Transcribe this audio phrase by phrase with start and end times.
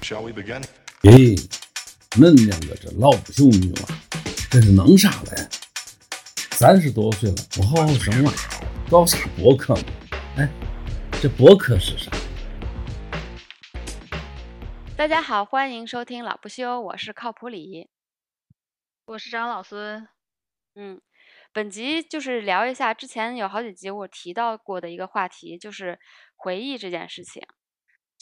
[0.00, 0.62] Shall we begin?
[1.02, 1.36] 咦，
[2.12, 3.88] 恁两个这老不休女娃，
[4.50, 5.48] 这是弄啥嘞？
[6.52, 8.32] 三十多岁了，不好好生娃，
[8.90, 9.82] 搞啥博客嘛？
[10.36, 10.48] 哎，
[11.20, 12.10] 这博客是啥？
[14.96, 17.88] 大家好，欢迎收听老不休，我是靠谱李。
[19.04, 20.08] 我是张老孙，
[20.74, 21.00] 嗯，
[21.52, 25.98] 本集就是聊一下之前有好几集我提到过的一个话题，就是
[26.36, 27.42] 回忆这件事情。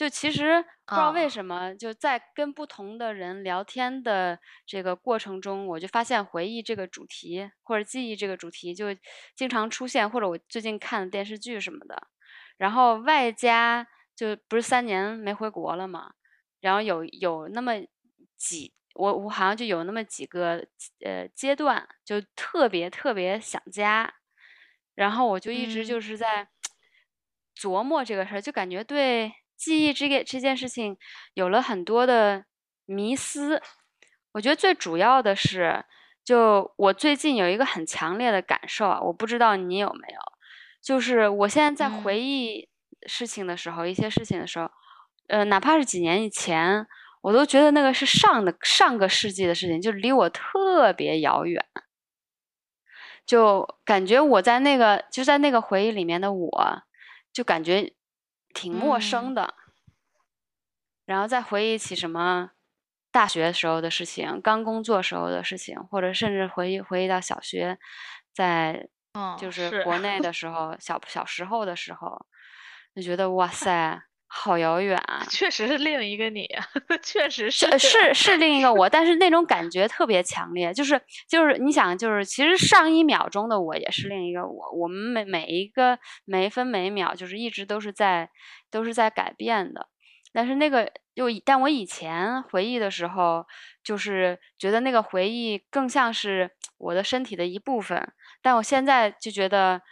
[0.00, 8.86] 就其实不知道为啊什么，就在跟不同的人聊天的这个过程中，我就发现回忆这个主题或者记忆这个主题就
[9.36, 12.08] 经常出现，或者我最近看的电视剧什么的。
[12.56, 13.86] 然后外加
[14.16, 16.12] 就不是三年没回国了嘛，
[16.62, 17.74] 然后有有那么
[18.38, 20.66] 几，我我好像就有那么几个
[21.04, 24.14] 呃阶段，就特别特别想家，
[24.94, 25.86] 然后我就一直嗯。
[25.86, 26.48] 就是在
[27.54, 30.96] 琢磨这个事儿，就感觉对记忆这个这件事情
[31.34, 32.46] 有了很多的
[32.86, 33.60] 迷思。
[34.32, 35.84] 我觉得最主要的是，
[36.24, 40.20] 就我最近有一个很强烈的感受啊，我不知道你有没有，
[40.80, 42.68] 就是我现在在回嗯忆
[43.06, 44.70] 事情的时候，一些事情的时候，
[45.26, 46.86] 呃，哪怕是几年以前，
[47.20, 51.62] 我都觉得那个是上的上个世纪的事情，就离我特别遥远。
[53.26, 56.82] 就感觉我在那个就在那个回忆里面的我，
[57.32, 57.92] 就感觉
[58.54, 59.54] 挺陌生嗯的。
[61.06, 62.50] 然后再回忆起什么
[63.10, 67.78] 大学时候的事情、刚工作时候的事情，或者甚至回忆回忆到小学，
[68.32, 72.26] 在嗯，就是国内的时候，小小时候的时候，
[72.94, 74.02] 就觉得哇 塞，
[74.32, 75.26] 好遥远啊！
[75.28, 76.46] 确实是另一个你，
[77.02, 88.30] 确实是是是是另一个我，但是那种感觉特别强烈，就是就是你想，就是其实上一秒钟的我也是另一个我，我们每每一个每一分每一秒，就是一直都是在
[88.70, 89.88] 都是在改变的。
[90.32, 93.44] 但是那个就以但我以前回忆的时候，
[93.82, 99.82] 就是觉得那个回忆更像是我的身体的一部分，但我现在就觉得。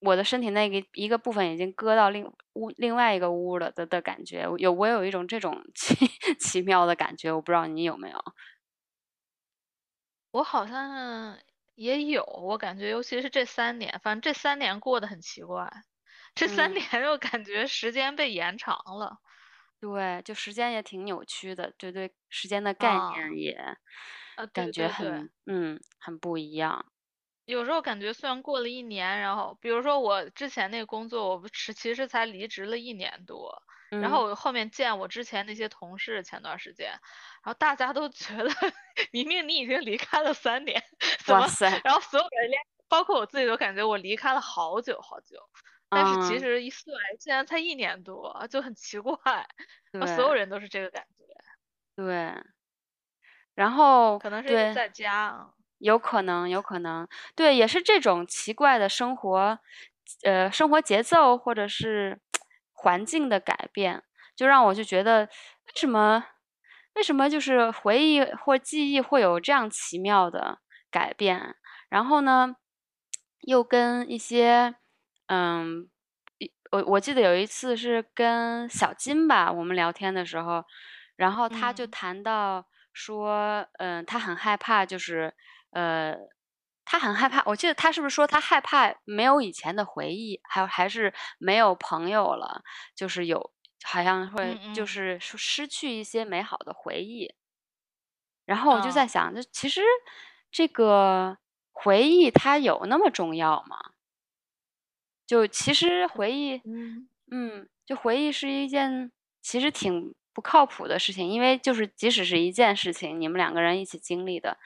[0.00, 2.24] 我的身体那个一个部分已经割到另
[2.54, 5.94] 屋另外一个屋了的的感觉，有我有一种这种 奇
[6.38, 8.18] 奇妙的感觉，我不知道你有没有？
[10.34, 11.38] 我好像
[11.76, 15.70] 也有，我感觉尤其是这三年，反正这三年过得很奇怪，
[16.34, 19.18] 这三嗯年又感觉时间被延长了
[19.82, 23.76] 对，就时间也挺扭曲的，对对，时间的概啊念也
[24.36, 24.88] 啊，感觉。
[24.88, 26.86] 很嗯很不一样。
[27.44, 37.00] 有时候感觉虽然过了一年，然后比如说我之前那个工作，我不是其实才离职了一年多，然后嗯我后面见我之前那些同事，前段时间，然
[37.44, 38.44] 后大家都觉得
[39.12, 40.82] 明明你已经离开了三年，
[41.24, 41.42] 怎么？
[41.42, 45.36] 哇塞，然后所有人连包括我自己都感觉我离开了好久好久，
[45.90, 49.18] 但是其嗯，实一算竟然才一年多，就很奇怪，
[50.16, 51.24] 所有人都是这个感觉，
[51.96, 52.32] 对，
[53.54, 54.72] 然后可能是因为。
[54.72, 55.50] 在家啊，
[55.84, 57.06] 有可能，有可能，
[57.36, 59.58] 对，也是这种奇怪的生活，
[60.22, 62.20] 呃，生活节奏或者是
[62.72, 64.02] 环境的改变，
[64.34, 65.26] 就让我就觉得，
[65.66, 66.24] 为什么，
[66.94, 70.58] 为什么就是回忆或记忆会有这样奇妙的
[70.90, 71.54] 改变？
[71.90, 72.56] 然后呢，
[73.42, 74.74] 又跟一些，
[75.26, 75.90] 嗯，
[76.38, 80.64] 一我我记得有一次是跟小金吧，我们聊天的时候，
[81.16, 81.88] 然后他就嗯。
[81.88, 85.34] 谈到说，嗯、他很害怕，就是
[85.74, 86.16] 呃，
[86.84, 87.42] 他很害怕。
[87.46, 92.62] 我记得他是不是说他害怕没有以前的回忆，还有还是没有朋友了，
[92.94, 93.52] 就是有
[93.82, 97.34] 好像会就是说失去一些美好的回忆。
[98.46, 99.06] 然后我就在啊。
[99.06, 99.80] 想，就其实
[100.50, 101.38] 这个
[101.72, 103.78] 回忆它有那么重要吗？
[105.26, 109.10] 就其实回忆，嗯嗯，就回忆是一件
[109.40, 114.58] 其实挺不靠谱的事情，因为就是即使是一件事情，你们两个人一起经历的，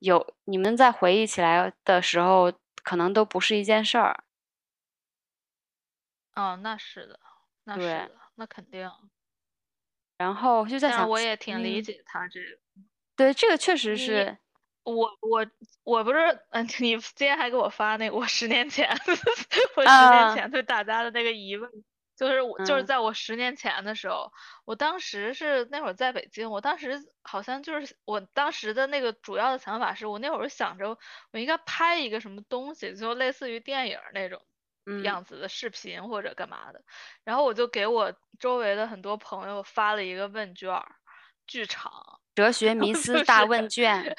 [0.00, 2.52] 有你们在回忆起来的时候，
[2.82, 4.24] 可能都不是一件事儿。
[6.34, 7.18] 哦，那是的，
[7.64, 8.90] 那是，的，那肯定。
[10.18, 12.58] 然后就在想，我也挺理嗯，解他这个，
[13.16, 14.36] 对，这个确实是，
[14.84, 15.46] 我我
[15.84, 16.18] 我不是，
[16.50, 18.88] 嗯，你今天还给我发那个我十年前，
[19.76, 21.70] 我十年啊，前对大家的那个疑问，
[22.20, 22.84] 就是我就是嗯。
[22.84, 24.30] 在我十年前的时候，
[24.66, 30.98] 我当时是那会儿在北京，我当时好像就是我当时的那个主要的想法是我那会儿想着
[31.32, 34.42] 我应该拍一个什么东西，就类似于电影那种
[34.86, 35.04] 嗯。
[35.04, 36.84] 样子的视频或者干嘛的。
[37.24, 40.96] 然后我就给我周围的很多朋友发了一个问卷儿，
[41.46, 41.90] 巨长，
[42.34, 44.14] 哲学迷思大问卷，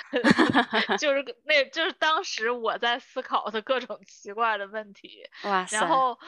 [0.98, 5.66] 就是 那就是当时我在思考的各种奇怪的问题，哇。
[5.66, 6.20] 塞，然后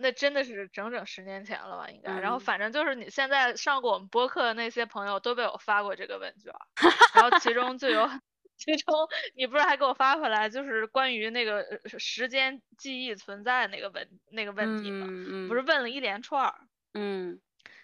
[0.00, 2.18] 那真的是整整十年前了吧，应该。
[2.18, 2.40] 然后嗯。
[2.40, 6.60] 反正就是你现在上过我们播客的那些朋友都被我发过这个问卷儿，
[7.14, 8.08] 然后其中就有，
[8.56, 8.94] 其中
[9.34, 16.54] 你不是还给我发回来，就是关于那个呃时间记忆存在那个问那个问题嘛，嗯不是问了一连串儿。
[16.94, 17.40] 嗯。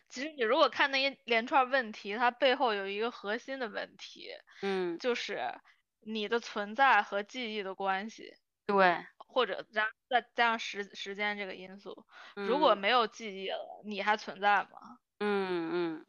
[0.09, 4.31] 其实你如果看那一连串问题，它背后有一个核心的问题，
[4.63, 5.53] 嗯，就是
[6.01, 8.33] 你的存在和记忆的关系，
[8.67, 12.07] 对，或者加再加上时时间这个因素。
[12.43, 14.99] 如果嗯没有记忆了，你还存在吗？
[15.21, 15.71] 嗯
[16.01, 16.07] 嗯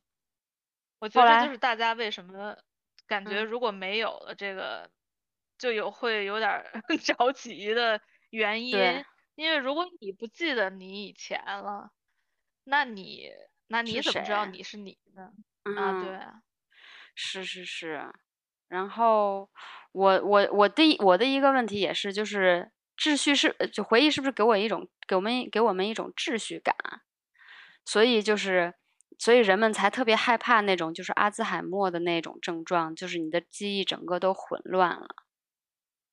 [1.02, 2.58] 我觉得就是大家为什么
[3.06, 4.90] 感觉嗯如果没有了这个，
[5.58, 6.66] 就有会有点儿
[7.06, 9.06] 着急的原因。
[9.36, 11.92] 因为如果你不记得你以前了，
[12.64, 13.32] 那你
[13.68, 15.32] 那你怎么知道你是你呢？
[15.74, 16.42] 啊，嗯对啊，
[17.16, 18.12] 是是是，
[18.68, 19.50] 然后
[19.94, 27.02] 我我我第我的一个问题也是，就是秩序是呃就回忆是不是给我一种给我们给我们一种秩序感啊，
[27.86, 28.74] 所以就是
[29.20, 35.08] 所以人们才特别害怕那种就是阿兹海默的那种症状，就是你的记忆整个都混乱了，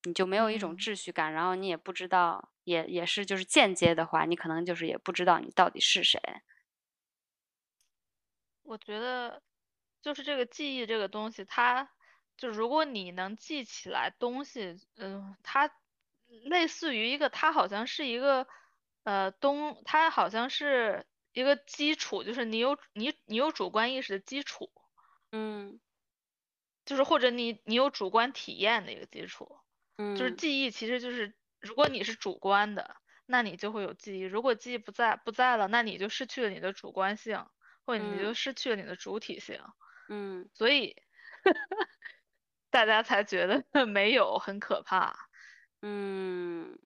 [0.04, 6.20] 你就没有一种嗯秩序感，然后你也不知道，也也是就是间接的话，你可能就是也不知道你到底是谁。
[8.62, 9.42] 我觉得
[10.00, 11.90] 就是这个记忆这个东西，它
[12.37, 15.70] 就如果你能记起来东西，嗯、它
[16.48, 18.46] 类似于一个，它好像是一个
[19.04, 24.70] 呃东，它好像是一个基础，就是你有你你有主观意识的基础，
[25.32, 25.81] 嗯。
[26.86, 29.58] 就是或者你你有主观体验的一个基础，
[29.98, 30.36] 嗯就是嗯。
[30.36, 32.96] 记忆其实就是如果你是主观的，
[33.26, 37.46] 那你就会有记忆；如果记忆不在不在了，那你就失去了你的主观性，
[37.87, 38.34] 或者你就嗯。
[38.34, 39.60] 失去了你的主体性。
[40.08, 40.48] 嗯。
[40.54, 40.96] 所以
[42.70, 45.28] 大家才觉得 没有很可怕。
[45.86, 46.78] 嗯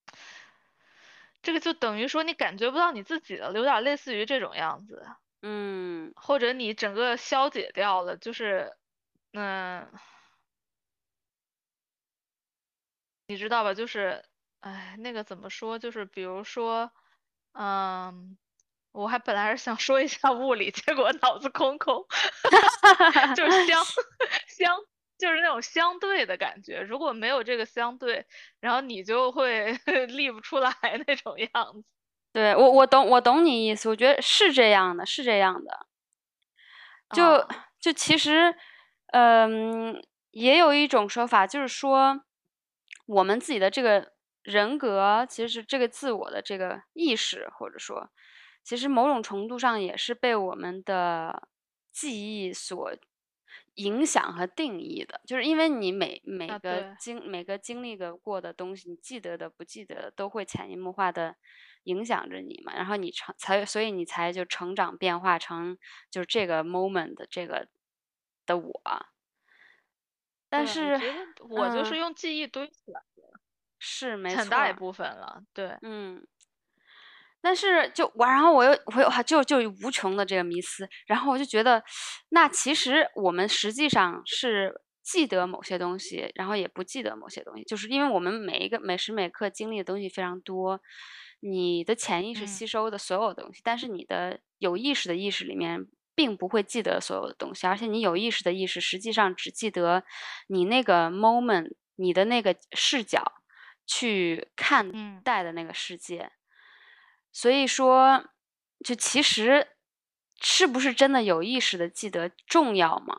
[1.40, 5.06] 这个就等于说你感觉不到你自己了，有点类似于这种样子，
[5.42, 8.72] 嗯或者你整个消解掉了，就是，
[9.32, 9.88] 嗯，
[13.28, 13.74] 你知道吧？
[13.74, 14.24] 就是，
[14.60, 15.78] 哎，那个怎么说？
[15.78, 16.90] 就是比如说，
[17.52, 18.36] 嗯，
[18.92, 22.04] 我还本来是想说一下物理，结果脑子空空，
[23.36, 23.84] 就是相
[24.48, 24.76] 相，
[25.18, 26.80] 就是那种相对的感觉。
[26.80, 28.24] 如果没有这个相对，
[28.60, 29.72] 然后你就会
[30.08, 30.72] 立不出来
[31.06, 31.84] 那种样子。
[32.32, 35.86] 对我我懂我懂你意思，我觉得是这样的，是这样的。
[37.14, 38.54] 就啊就其实，
[39.12, 42.22] 嗯，也有一种说法，就是说，
[43.06, 44.12] 我们自己的这个
[44.42, 48.10] 人格，其实是这个自我的这个意识，或者说，
[48.62, 51.48] 其实某种程度上也是被我们的
[51.92, 52.94] 记忆所
[53.78, 55.20] 影响和定义的。
[55.26, 61.36] 就是因为你每每啊个对经每个经历的过的东西，你记得的、不记得的，都会潜移默化的
[61.84, 62.74] 影响着你嘛。
[62.74, 65.78] 然后你成才，所以你才就成长变化成
[66.10, 67.68] 就是这个 moment 的这个
[68.46, 68.82] 的我。
[70.48, 70.98] 但是
[71.48, 73.22] 我就是嗯用记忆堆起来的
[73.78, 75.42] 是没错，很大一部分了。
[75.52, 76.26] 对，嗯。
[77.40, 81.82] 但是就我，然后我又我又就就无穷的这个迷思，然后我就觉得，
[82.30, 90.80] 那其实我们实际上是记得某些东西，然后也不记得某些东西，就是因为我们每一个每时每刻经历的东西非常多，
[91.40, 100.02] 你的潜意识嗯吸收的所有东西，但是你的有意识的意识里面并不会记得所有的东西，而且你有意识的意识实际上只记得
[100.48, 103.40] 你那个 moment，你的那个视角
[103.86, 106.32] 去看嗯待的那个世界。
[107.32, 108.24] 所以说，
[108.84, 109.68] 就其实
[110.40, 113.14] 是不是真的有意识的记得重要吗？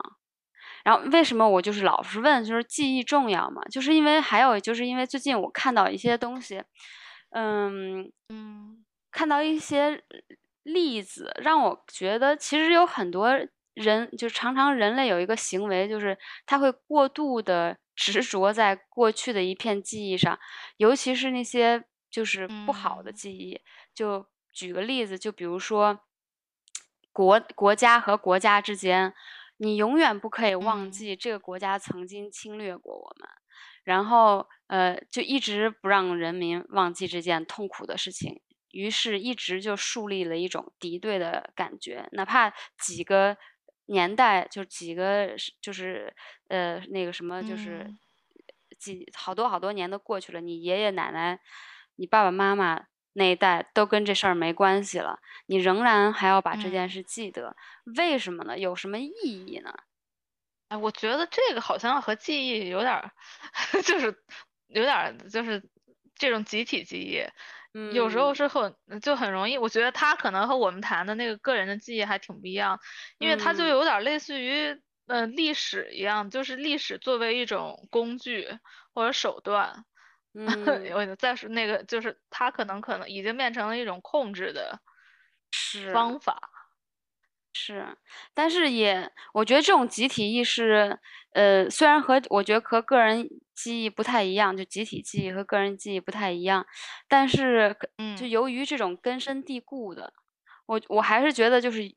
[0.82, 3.60] 然后为什么我就是老是问，就是记忆重要吗？
[3.70, 6.62] 就是因为还有就是因为最近我看到一些东西，
[7.30, 10.02] 嗯，嗯看到一些
[10.62, 13.30] 例子，让我觉得其实有很多
[13.74, 20.38] 人，就常常人类有一个行为，就是他会过度的执着在过去的一片记忆上，
[20.78, 23.60] 尤其是那些就是不好的嗯记忆。
[23.94, 26.00] 就举个例子，就比如说
[27.12, 29.14] 国国家和国家之间，
[29.58, 33.28] 你永远不可以忘嗯记这个国家曾经侵略过我们。
[33.82, 38.40] 然后呃，就一直不让人民忘记这件痛苦的事情，
[38.70, 43.36] 于是一直就树立了一种敌对的感觉，哪怕几个
[43.86, 46.14] 年代，就几个就是
[46.48, 47.98] 呃那个什么，就是嗯
[48.78, 51.40] 几好多好多年都过去了，你爷爷奶奶、
[52.00, 57.54] 你爸爸妈妈那一代都跟这事儿没关系了，你仍然还要把这件嗯事记得，
[57.98, 58.58] 为什么呢？
[58.58, 59.74] 有什么意义呢？
[60.68, 63.12] 哎，我觉得这个好像和记忆有点儿，
[63.84, 64.16] 就是
[64.68, 65.62] 有点儿就是
[66.14, 67.22] 这种集体记忆
[67.74, 72.80] 嗯有时候嗯是很就很容易，我觉得它可能和我们谈的那个个人的记忆还挺不一样，
[73.18, 78.48] 因为它就嗯有点类似于呃历史一样，就是历史作为一种工具
[78.94, 79.84] 或者手段，
[80.34, 84.80] 嗯我再说那个就是它可能可能已经变成了一种控制的
[85.52, 86.04] 是。
[86.04, 86.50] 方法。
[87.54, 87.96] 是，
[88.34, 90.98] 但是也，我觉得这种集体意识，
[91.32, 96.66] 呃，虽然和我觉得和个人记忆不太一样，就集体记忆和个人记忆不太一样，
[97.08, 100.12] 但是嗯就嗯由于这种根深蒂固的，
[100.66, 101.94] 我我还是觉得就是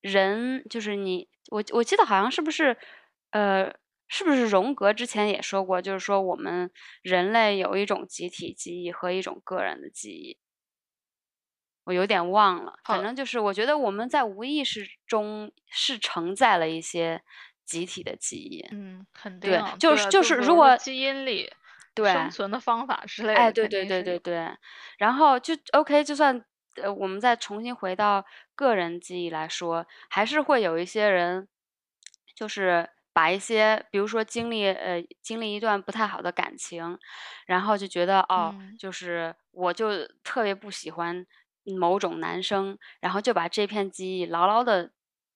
[0.00, 2.76] 人，就是你，我我记得好像是不是，
[3.30, 3.72] 呃，
[4.10, 10.36] 是不是荣格之前也说过，就是说我们人类有一种集体记忆和一种个人的记忆。
[11.84, 17.22] 我有点忘了，反正就是我觉得我们在无意识中是承载了一些
[17.64, 18.66] 集体的记忆。
[18.72, 21.50] 嗯，肯定对，就是对就是如果基因里
[21.94, 24.56] 对生存的方法之类的哎，的，对对对对对，
[24.98, 26.44] 然后就 OK，就算
[26.76, 28.24] 呃我们再重新回到
[28.54, 31.48] 个人记忆来说，还是会有一些人，
[32.36, 36.98] 就是把一些，比如说经历呃经历一段不太好的感情，
[37.46, 41.26] 然后就觉得哦，嗯就是我就特别不喜欢
[41.78, 44.92] 某种男生，然后就把这片记忆牢牢的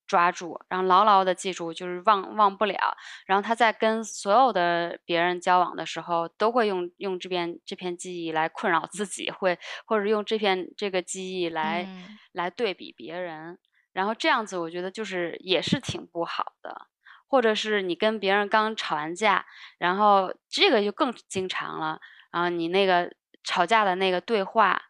[0.06, 2.96] 抓住，然后牢牢的记住，就是忘忘不了。
[3.26, 13.58] 然后他在跟所有的别人交往的时候，都会用用这片这片记忆来困扰自己，会或者用这片这个记忆来、嗯来对比别人，
[13.92, 16.88] 然后这样子我觉得就是也是挺不好的。
[17.26, 19.44] 或者是你跟别人刚吵完架，
[19.78, 22.00] 然后这个就更经常了，
[22.30, 23.12] 然后你那个
[23.42, 24.82] 吵架的那个对话，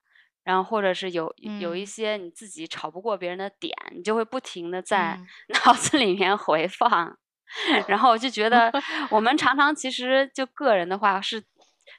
[0.43, 5.27] 然后或者是有有一嗯些你自己吵不过别人的点，你就会不停的在嗯
[5.65, 7.17] 脑子里面回放。
[7.87, 8.73] 然后我就觉得，
[9.11, 11.41] 我们常常其实就个人的话是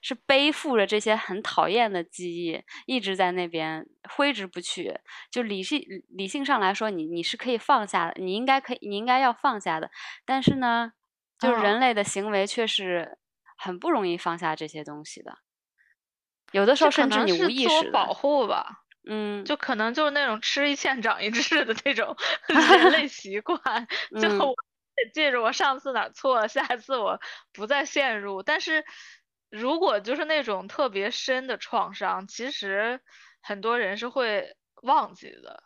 [0.05, 4.99] 是背负着这些很讨厌的记忆，一直在那边挥之不去。
[5.31, 9.89] 就理性理性上来说，你你是可以放下的，你应该可以，你应该要放下的。
[10.23, 10.91] 但是呢，
[11.39, 13.17] 就是啊人类的行为却是
[13.57, 15.39] 很不容易放下这些东西的。
[16.51, 18.83] 有的时候甚至你无意识保，护吧。
[19.07, 22.15] 嗯，就可能就是那种吃一堑长一智的那种
[22.47, 23.87] 人类习惯，
[24.21, 24.29] 就
[25.13, 27.19] 记着我上次哪儿错了，下一次我
[27.51, 28.43] 不再陷入。
[28.43, 28.85] 但是
[29.49, 32.99] 如果就是那种特别深的创伤，其实
[33.41, 35.63] 很多人是会忘记的。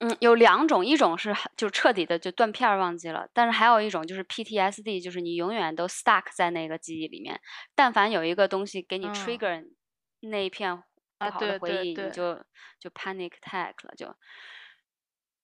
[0.00, 7.40] 嗯，有两种，一种是就彻底的就断片儿忘记了，但是还有一种就是 PTSD，就是你永远都 stuck 在那个记忆里面。
[7.74, 9.64] 但凡有一个东西给你嗯 trigger
[10.20, 10.82] 那一片
[11.18, 12.34] 不啊好的对回忆，你对对就
[12.80, 14.14] 就 panic attack 了，就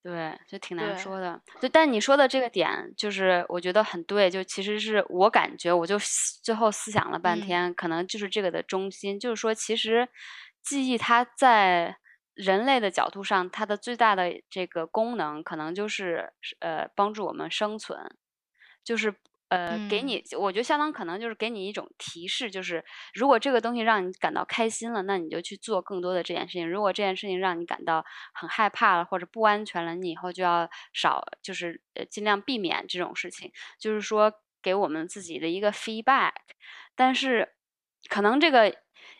[0.03, 1.39] 对，就挺难说的。
[1.61, 7.41] 就但你说的这个点，就是我觉得很对，就其实是我感觉，我就思最后思想了半嗯。
[7.41, 10.09] 天，可能就是这个的中心，就是说，其实
[10.63, 11.97] 记忆它在
[12.33, 17.99] 人类的角度上，它的最大的这个功能，可能就是呃帮助我们生存，
[18.83, 19.13] 就是
[19.51, 20.01] 呃给嗯。
[20.01, 33.51] 你，我觉得相当可能就是给你一种提示，就是如果这个东西让你感到开心了，那你就去做更多的这件事情；如果这件事情让你感到很害怕了或者不安全了，你以后就要少，就是呃尽量避免这种事情。
[33.77, 34.31] 就是说
[34.63, 36.31] 给我们自己的一个 feedback，
[36.95, 37.49] 但是
[38.09, 38.73] 可能这个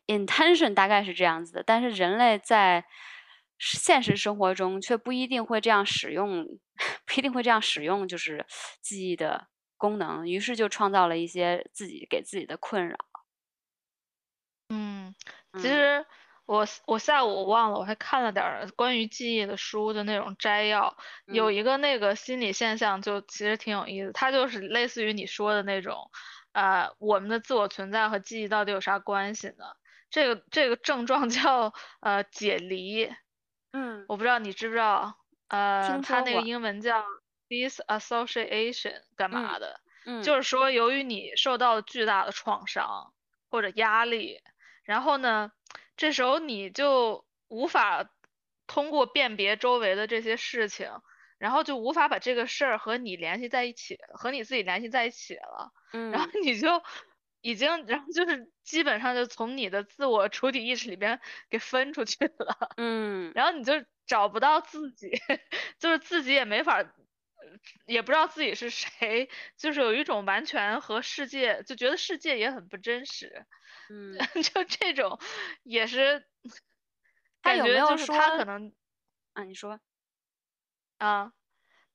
[0.07, 2.85] intention 大概是这样子的，但是人类在
[3.59, 6.45] 现实生活中却不一定会这样使用，
[7.05, 8.45] 不一定会这样使用，就是
[8.81, 9.47] 记忆的
[9.81, 12.95] 功能，于是就创造了一些自己给自己的困扰。
[14.69, 15.13] 嗯，
[15.53, 16.05] 嗯其实
[16.45, 20.95] 我我下午我忘了，我还看了点儿关于记忆的书的那种摘要，
[21.29, 26.09] 有嗯一个那个心理现象就其实挺有意思，它就是类似于你说的那种，
[26.53, 29.65] 呃，我们的自我存在和记忆到底有啥关系呢？
[30.09, 33.09] 这个这个症状 叫呃解离，
[33.73, 35.17] 嗯我不知道你知不知道，
[35.49, 37.03] 呃，听它那个英文叫
[37.51, 39.81] disassociation 干嘛的？
[40.05, 43.13] 嗯就是说，由于你受到了巨大的创伤
[43.49, 44.39] 或者压力，
[44.83, 45.51] 然后呢，
[45.97, 48.09] 这时候你就无法
[48.65, 50.89] 通过辨别周围的这些事情，
[51.37, 56.81] 然后就无法把这个事儿和你联系在一起，和你自己联系在一起了，然后嗯你就
[57.41, 62.71] 已经，然后就是基本上就从你的自我主体意识里边给分出去了。
[62.77, 63.73] 嗯然后你就
[64.07, 65.11] 找不到自己，
[65.77, 66.83] 就是自己也没法
[67.85, 73.45] 也不知道自己是谁，就是有一种完全和世界就觉得世界也很不真实，
[73.89, 75.19] 嗯， 就这种
[75.63, 76.27] 也是
[77.41, 78.73] 他有没有感觉就是他可能
[79.33, 79.43] 啊？
[79.43, 79.79] 你说，
[80.97, 81.33] 啊，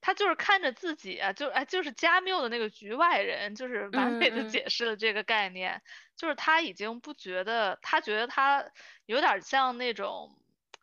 [0.00, 5.82] 他就是看着自己啊，就哎就是加缪的那个局外人，就是完美的解释了这个概念，
[6.16, 8.70] 就是他已经不觉得，他觉得他
[9.06, 10.36] 有点像那种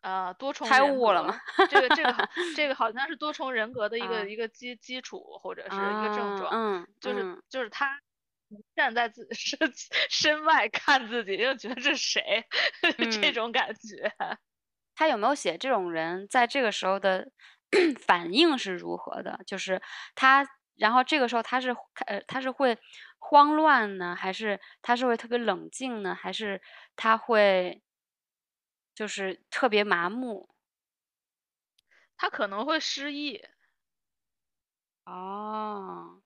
[0.04, 1.34] 呃多重开人格悟了吗
[1.66, 7.98] 这个这个好 这个好像是多重人格的一个、啊一个基基础或者是一个症啊状，嗯，就是嗯就是他
[8.76, 9.58] 站在自 身
[10.10, 12.44] 身外看自己，就觉得这是谁？
[13.10, 13.32] 这嗯。
[13.32, 14.12] 种感觉。
[14.96, 17.30] 他有没有写这种人在这个时候的
[18.06, 19.40] 反应是如何的？
[19.46, 19.80] 就是
[20.14, 20.46] 他，
[20.76, 21.70] 然后这个时候他是
[22.06, 22.78] 呃他是会
[23.18, 26.60] 慌乱呢，还是他是会特别冷静呢，还是
[26.96, 27.82] 他会
[28.94, 30.48] 就是特别麻木？
[32.16, 33.40] 他可能会失忆，
[35.06, 36.20] 哦，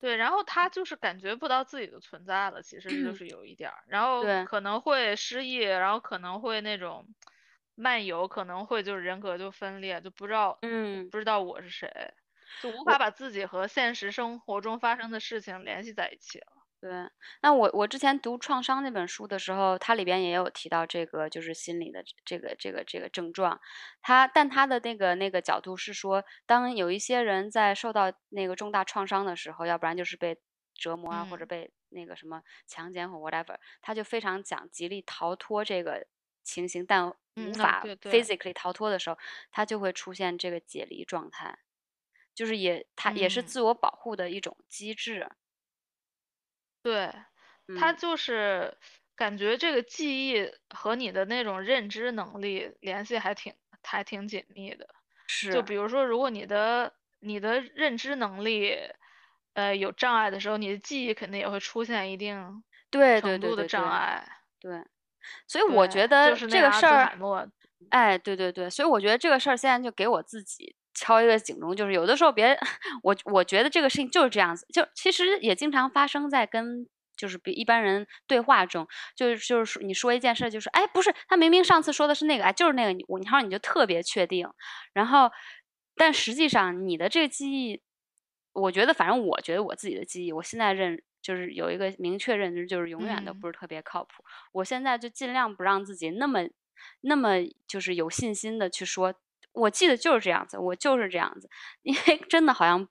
[0.00, 7.14] 对，然后他就是感觉不到自己的存在了，其实就是有一点儿，然后可能会失忆，然后可能会那种
[7.74, 12.14] 漫游，可能会就是人格就分裂，就不知道嗯，不知道我是谁，
[12.60, 16.57] 就无法把自己和现实生活中发生的事情联系在一起了。
[16.82, 16.90] 对。
[17.42, 23.60] 那我我之前读《创伤》那本书的时候，它里边也有提到这个，就是心理的这个这个这个症状。
[24.00, 30.38] 它但它的那个那个角度是说，当有一些人在受到那个重大创伤的时候，要不然就是被
[30.74, 36.06] 折磨啊，或者嗯被那个什么强奸或 whatever，他就非常讲极力逃脱这个
[36.44, 39.18] 情形，但无法 physically 逃脱的时候，
[39.50, 41.58] 他就会出现这个解离状态，
[42.36, 45.28] 就是也他也是嗯自我保护的一种机制。
[46.88, 47.12] 对，
[47.78, 48.74] 他嗯就是
[49.14, 53.52] 感觉这个记忆和你的那种认知能力联系还挺
[53.82, 54.88] 还挺紧密的。
[55.44, 58.74] 就是比如说，如果你的你的认知能力，
[59.52, 64.26] 呃，有障碍的时候，你的记忆肯定也会出现一定对对程度的对对对障碍。
[64.58, 64.84] 对，
[65.46, 67.50] 所以我对觉得就是那个阿兹这个事儿
[67.90, 72.58] 哎，对对对，所以我觉得这个事儿现在就给我自己敲一个警钟，就是有的时候别
[73.02, 76.86] 我我觉得这个事情就是这样子，就其实也经常发生在跟
[77.16, 78.86] 就是比一般人对话中，
[79.16, 84.48] 就是就是说你说一件事儿，就是哎不是，他明明上次说的是那个，哎就是那个，你我然后你就特别确定，
[84.92, 85.30] 然后
[85.96, 87.80] 但实际上你的这个记忆，
[88.52, 94.24] 我觉得反正我觉得我自己的记忆，我现在认就是有一个明确认知，就是永远都嗯不是特别靠谱。
[94.52, 96.40] 我现在就尽量不让自己那么
[97.00, 97.34] 那么
[97.66, 99.12] 就是有信心的去说，
[99.58, 101.48] 我记得就是这样子，我就是这样子，
[101.82, 102.88] 因为真的好像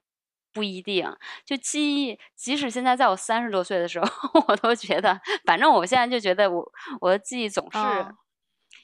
[0.52, 1.10] 不一定。
[1.44, 4.08] 就记忆，即使现在在我三十多岁的时候，
[4.48, 8.16] 我都觉得，反正我现在就觉得我我的记忆总是嗯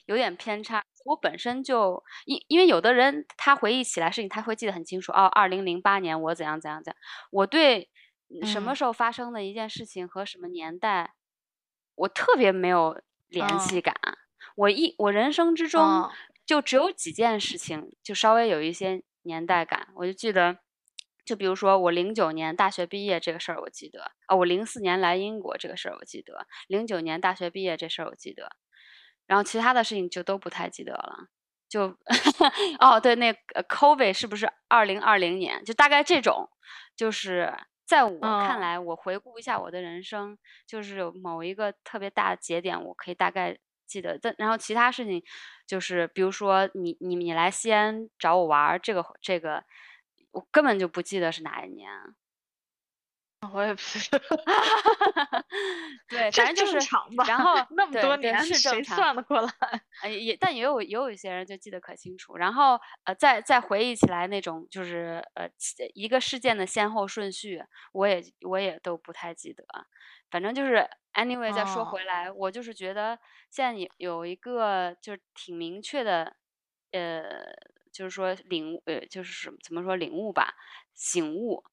[0.05, 0.83] 有点偏差。
[1.05, 5.11] 我本身就因因为有的人他回忆起来事情，他会记得很清楚。
[5.11, 6.97] 哦，二零零八年我怎样怎样怎样。
[7.31, 7.89] 我对
[8.43, 11.13] 什么嗯时候发生的一件事情和什么年代，
[11.93, 13.95] 我特别没有联嗯系感。
[14.55, 16.11] 我一我人生之中嗯
[16.45, 19.87] 就只有几件事情，就稍微有一些年代感。
[19.95, 20.59] 我就记得，
[21.25, 28.55] 就比如说我零九年大学毕业这个事儿，我记得啊、我零四年来英国这个事儿我记得，零九年大学毕业这事儿我记得，
[29.25, 31.27] 然后其他的事情就都不太记得了。
[31.67, 31.97] 就
[32.79, 35.65] 哦，对，那个 COVID 是不是二零二零年？
[35.65, 36.47] 就大概这种，
[36.95, 37.51] 就是
[37.85, 44.17] 在我看嗯来，我回顾一下我的人生，就是有某一个特别大的节点，我可以大概记得。
[44.21, 45.23] 但然后其他事情，
[45.67, 49.63] 就是比如说你你你来西安找我玩，这个这个，
[50.31, 51.89] 我根本就不记得是哪一年。
[53.53, 54.09] 我也不 是，
[56.09, 56.77] 对，反正就是？
[57.27, 59.51] 然后那么多年，是正常算得过来？
[60.03, 65.49] 呃，也但也有也有一些人就记得可清楚，然后呃，再再回忆起来那种就是呃
[65.93, 69.63] 一个事件的先后顺序，我也我也都不太记得。
[70.29, 73.17] 反正就是 anyway，再说哦回来，我就是觉得
[73.51, 76.35] 现在有有一个就是挺明确的，
[76.91, 77.53] 呃，
[77.93, 80.55] 就是说领悟，呃，就是什么怎么说领悟吧，
[80.93, 81.63] 醒悟，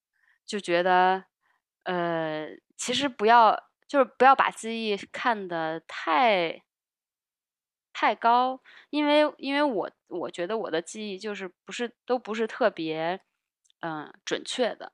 [0.47, 1.25] 就觉得
[1.85, 6.63] 呃，其实不要就是不要把记忆看得太。
[7.95, 13.21] 太高，因为因为我我觉得我的记忆就是不是都不是特别
[13.81, 14.93] 嗯、准确的，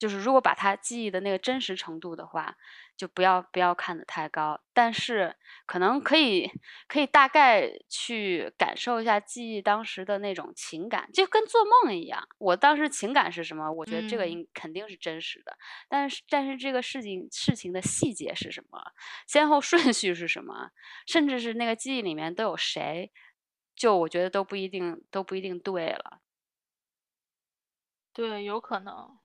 [0.00, 2.56] 就是如果把它记忆的那个真实程度的话，
[2.96, 5.36] 就不要不要看得太高，但是
[5.66, 6.50] 可能可以
[6.88, 12.26] 可以大概去感受一下记忆当时的那种情感，就跟做梦一样。
[12.38, 13.70] 我当时情感是什么？
[13.70, 15.56] 我觉得这个嗯应肯定是真实的，
[15.88, 18.80] 但是但是这个事情事情的细节是什么，
[19.26, 20.70] 先后顺序是什么，
[21.06, 23.12] 甚至是那个记忆里面都有谁，
[23.76, 26.20] 就我觉得都不一定都不一定对了。
[28.12, 29.19] 对，有可能。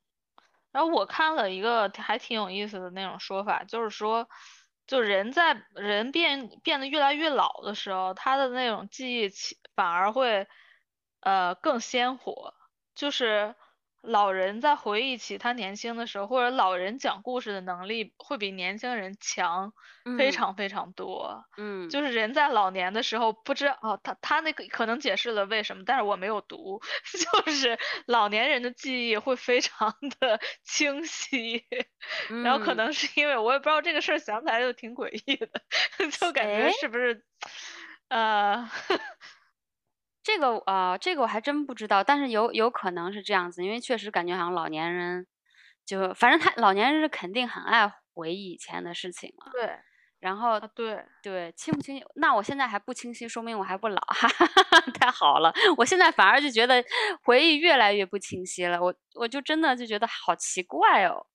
[0.75, 4.27] 然后我看了一个还挺有意思的那种说法，就是说，
[4.87, 9.29] 就人在人变变得越来越老的时候，他的那种记忆
[9.73, 10.45] 反而会，
[11.21, 12.53] 呃更鲜活，
[12.93, 13.55] 就是
[14.05, 19.73] 老人在回忆起他年轻的时候，或者老人讲故事的能力会比年轻人强
[20.15, 20.31] 非嗯。
[20.31, 21.45] 常非常多。
[21.57, 26.79] 嗯，就是人在老年的时候不知道哦，他他那个可能解释了为什么，但是我没有读，
[27.45, 31.63] 就是老年人的记忆会非常的 清晰，
[32.41, 32.75] 然后可嗯。
[32.75, 35.61] 能是因为我也不知道这个事儿想起来就挺诡异的，
[36.19, 37.23] 就感觉是不是
[38.09, 38.67] 呃
[40.25, 45.27] 这个呃，这个我还真不知道，但是有有可能是这样子，因为确实感觉好像老年人，
[45.85, 49.51] 就反正他老年人是肯定很爱回忆以前的事情了。
[49.51, 49.69] 对
[50.19, 51.05] 然后啊对。
[51.21, 52.03] 对清不清晰？
[52.15, 55.53] 那我现在还不清晰，说明我还不老，哈哈哈哈，太好了！
[55.77, 56.83] 我现在反而就觉得
[57.23, 61.27] 回忆越来越不清晰了，我我就真的就觉得好奇怪哦。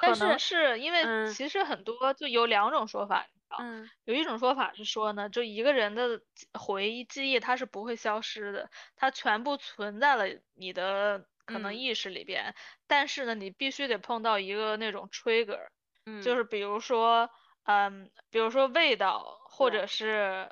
[0.00, 3.26] 但可能是是因为嗯其实很多就有两种说法，
[3.56, 3.90] 嗯。
[4.04, 6.22] 有一种说法是说呢，就一个人的
[6.58, 11.76] 回忆记忆它是不会消失的，它全部存在了你的可能嗯。
[11.76, 12.54] 意识里边，
[12.86, 15.68] 但是呢，你必须得碰到一个那种 trigger，
[16.06, 17.30] 嗯，就是比如说，
[17.64, 20.50] 嗯，比如说味道，或者是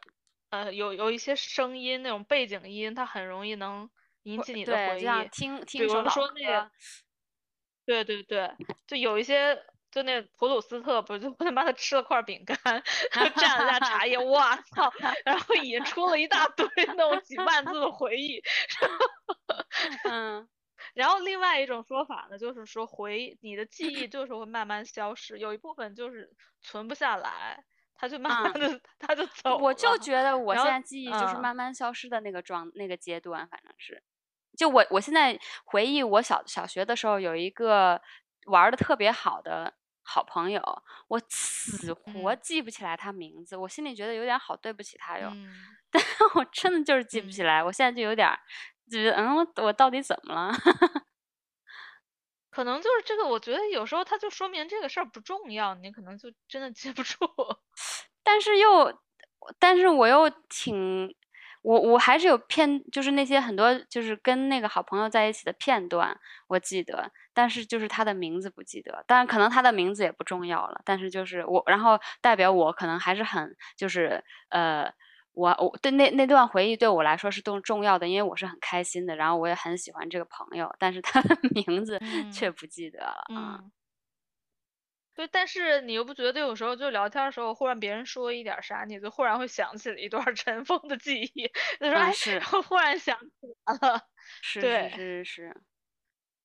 [0.51, 3.91] 呃有有一些声音那种背景音，它很容易能
[4.23, 5.31] 引起你的对，回忆。
[5.31, 6.71] 听比如说那个歌，
[7.87, 8.57] 对对对，
[8.87, 12.57] 就有一些，就那普鲁斯特不就 他妈的吃了块饼干，
[13.13, 14.93] 蘸了下茶叶，哇操，
[15.25, 18.43] 然后引出了一大堆那种几万字的回忆。
[20.05, 20.47] 嗯
[20.95, 29.97] 然后另外一种说法呢，就是说回你的记忆就是会慢慢消失，有一部分就是存不下来，他就慢慢嗯的它就走我就。
[29.99, 34.03] 觉得我现在记忆就是嗯慢慢消失的那个状那个阶段，反正是，
[34.57, 38.01] 就我我现在回忆我小小学的时候有一个
[38.47, 40.63] 玩的特别好的好朋友，
[41.09, 45.53] 我死活嗯记不起来他名字，我心里觉得有点好对不起他哟，嗯，
[45.91, 46.03] 但
[46.35, 48.29] 我真的就是记不起嗯来，我现在就有点
[48.91, 50.53] 就觉得嗯我我到底怎么了？
[52.51, 57.19] 可能就是这个，我觉得有时候他就说明这个事儿不重要，你可能就真的记不住。
[58.25, 58.99] 但是又，
[59.59, 61.15] 但是我又挺，
[61.61, 74.91] 我我还是有片，就是那些很多就是跟那个好朋友在一起的片段，我记得，但是就是他的名字不记得，当然可能他的名字也不重要了，但是就是我，然后代表我可能还是很就是呃。
[75.37, 82.01] 我我对那那段回忆对我来说是重重要的，因为我是很开心的，然后我也很喜欢这个朋友，但是他的名字
[82.33, 83.61] 却嗯不记得了啊。
[83.61, 83.71] 嗯，
[85.15, 91.47] 对，但是你又不觉得有时候就聊天的时候，忽然别人说一点啥，你就忽然会想起了一段 尘封的记忆，
[91.81, 93.31] 就说嗯，哎，是我忽然想起
[93.67, 94.01] 来了。
[94.41, 95.57] 是是是是，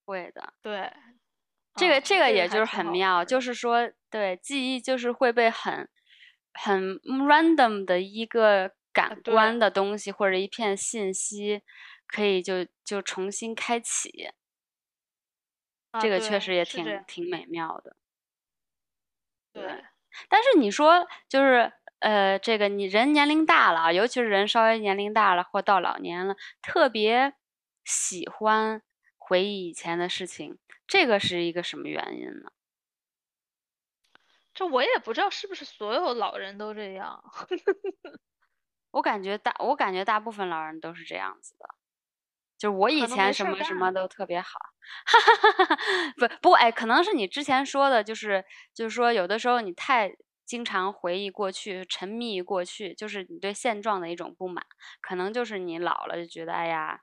[0.05, 0.53] 会的。
[0.61, 0.91] 对，
[1.75, 5.89] 这个嗯，这这个也就是很妙，就是说，对，记忆就是会被很
[6.53, 11.61] 很 random 的一个啊，感官，的东西或者一片信息，
[12.07, 14.29] 可以就就重新开启，
[15.91, 16.65] 啊，这个确，实也。
[16.65, 17.95] 挺挺美妙的。
[19.53, 19.83] 对，对，
[20.29, 27.33] 但是你说就是呃，这个你人年龄大了啊，尤其是人稍微年龄大了或到老年了，特别
[27.83, 28.81] 喜欢
[29.31, 32.51] 回忆以前的事情，这个是一个什么原因呢？
[34.53, 37.23] 这我也不知道是不是所有老人都这样。
[38.91, 41.65] 我感觉大，我感觉大部分老人都是这样子的，
[42.57, 44.59] 就是我以前什么什么都特别好，
[45.05, 45.77] 哈哈哈哈
[46.17, 50.13] 不不哎，可能是你之前说的，就是就是说有的时候你太
[50.45, 54.65] 经常回忆过去，沉迷于过去，就是你对现状的一种不满，
[54.99, 56.99] 可能就是你老了就觉得哎呀，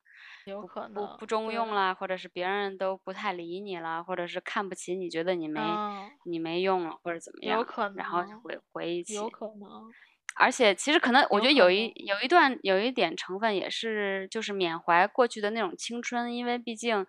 [0.51, 9.31] 有不不可能，不中用对，啦，或者是别人都不太理你了，或者是看不起你，觉得你没嗯，你没用了，或者怎么样，有可能然后回回忆有起。
[9.31, 9.95] 可能，
[10.37, 17.07] 而且其实可能，我觉得有一能，有一段有一点成分也是就是缅怀过去的那种青春，因为毕竟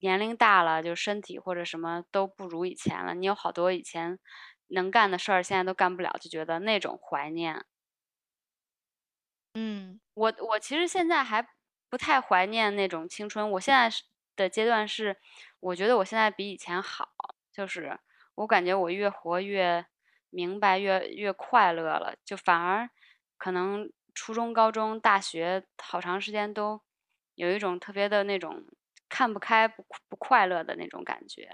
[0.00, 3.14] 年龄大了，就身体或者什么都不如以前了。
[3.14, 4.18] 你有好多以前
[4.68, 7.64] 能干的事儿，现在都干不了，就觉得那种怀念。
[9.54, 11.44] 嗯我我其实现在还
[11.90, 13.90] 不太怀念那种青春，我现在
[14.36, 15.16] 的阶段是，
[15.58, 17.10] 我觉得我现在比以前好，
[17.52, 17.98] 就是
[18.36, 19.84] 我感觉我越活越
[20.30, 22.88] 明白，越越快乐了，就反而
[23.36, 26.80] 可能初中、高中、大学好长时间都
[27.34, 28.64] 有一种特别的那种
[29.08, 31.52] 看不开、不不快乐的那种感觉，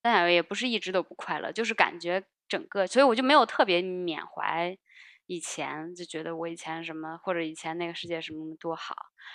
[0.00, 4.76] 但也不是一直都不快乐，就是感觉整个，所以我就没有特别缅怀
[5.26, 8.94] 以前，就觉得我以前什么或者以前那个世界什么多好，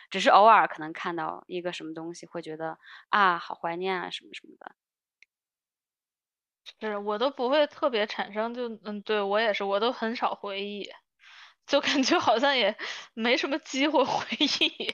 [0.10, 2.78] 只是偶尔可能看到一个什么东西，会觉得
[3.10, 4.76] 啊，好怀念啊什么什么的。
[6.80, 10.88] 是我都不会特别产生就，嗯，对，我也是，我都很少回忆，
[11.66, 12.78] 就感觉好像也
[13.14, 14.94] 没什么机会回忆，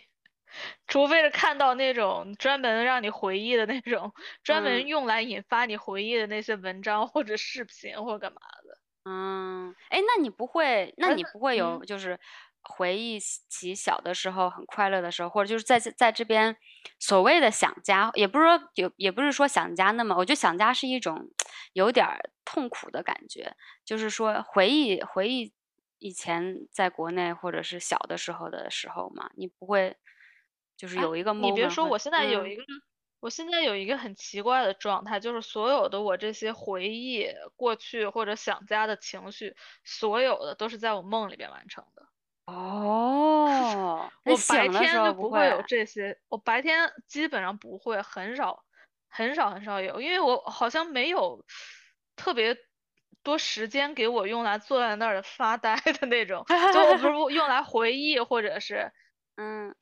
[0.88, 8.85] 除非是看到那种专门让你回忆的那种，专门用来引发你回忆的那些文章或者视频或者干嘛的。
[9.06, 12.20] 嗯，哎，那你不会，那你不会有就是
[12.64, 16.58] 回忆起小的时候很快乐的时候，或者就是在在这边
[17.00, 21.30] 所谓的想家，也不是说有，也不是说想家那么，我觉得想家是一种
[21.74, 22.08] 有点
[22.44, 25.54] 痛苦的感觉，就是说回忆回忆
[26.00, 29.96] 以前在国内或者是小的时候的时候嘛，你不会
[30.76, 32.64] 就是有一个你别说，我现在有一个。
[33.26, 42.04] 我现在有一个很奇怪的状态，就是所有的我这些回忆过去或者想家的情绪，所有的都是在我梦里边完成的。
[42.46, 48.64] 哦， 我白天就不会有这些，我白天基本上不会，很少，
[49.10, 51.44] 很少，很少有，因为我好像没有
[52.16, 52.56] 特别
[53.24, 58.92] 多时间给我用来坐在那儿发呆的那种， 就我不是用来回忆或者是，
[59.38, 59.76] 嗯。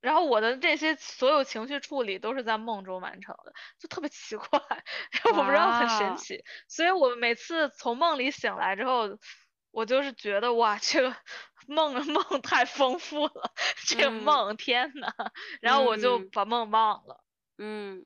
[0.00, 4.60] 然后我的这些所有情绪处理都是在梦中完成的，就特别奇怪，
[5.34, 6.42] 我不知道很神奇。
[6.68, 9.08] 所以我每次从梦里醒来之后，
[9.70, 11.14] 我就是觉得哇，这个
[11.68, 13.52] 梦梦太丰富了，
[13.86, 15.12] 这个梦天呐，
[15.60, 17.22] 然后我就把梦忘了。
[17.58, 18.04] 嗯，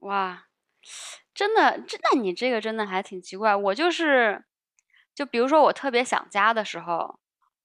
[0.00, 0.46] 哇，
[1.34, 3.54] 真的，真的，你这个真的还挺奇怪。
[3.54, 4.44] 我就是，
[5.14, 7.19] 就比如说我特别想家的时候。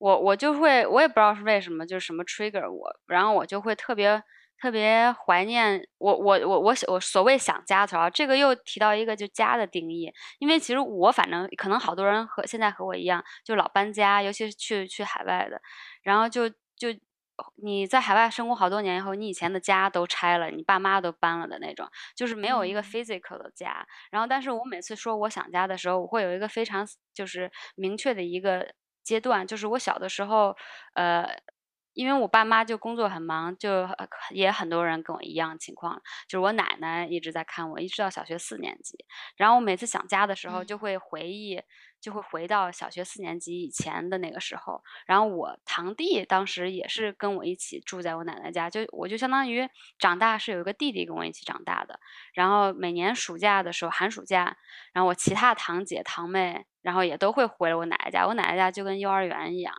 [0.05, 4.21] 我我就会，我也不知道是为什么，就是什么 trigger 我，然后我就会特别
[4.61, 15.59] 特别怀念我我我我我所谓想家的时候，这个又提到一个就家的定义，因为其实我反正可能好多人和现在和我一样，就老搬家，尤其是去去海外的，
[16.03, 16.89] 然后就就
[17.55, 23.87] 你在海外生活好多年以后，你以前的家都拆了，你爸妈都搬了的那种，就是没有一个 physical 的家。
[24.11, 28.71] 然后，但是我每次说我想家的时候，我会有一个非常就是明确的一个。
[29.05, 30.57] 阶段就是我小的时候，
[30.95, 31.25] 呃，
[31.93, 33.87] 因为我爸妈就工作很忙，就
[34.31, 39.05] 也很多人跟我一样情况，就是我奶奶一直在看我，一直到小学四年级。
[39.37, 41.61] 然后我每次想家的时候，就会回忆，
[42.05, 44.83] 就会回到小学四年级以前的那个时候。
[45.07, 51.99] 然后我堂弟当时也是跟我一起住在我奶奶家，就我就相当于长大是有一个弟弟跟我一起长大的。
[52.35, 54.55] 然后每年暑假的时候，寒暑假，
[54.93, 56.65] 然后我其他堂姐堂妹。
[56.85, 59.73] 然后也都会回我奶奶家，我奶奶家就跟幼儿园一样，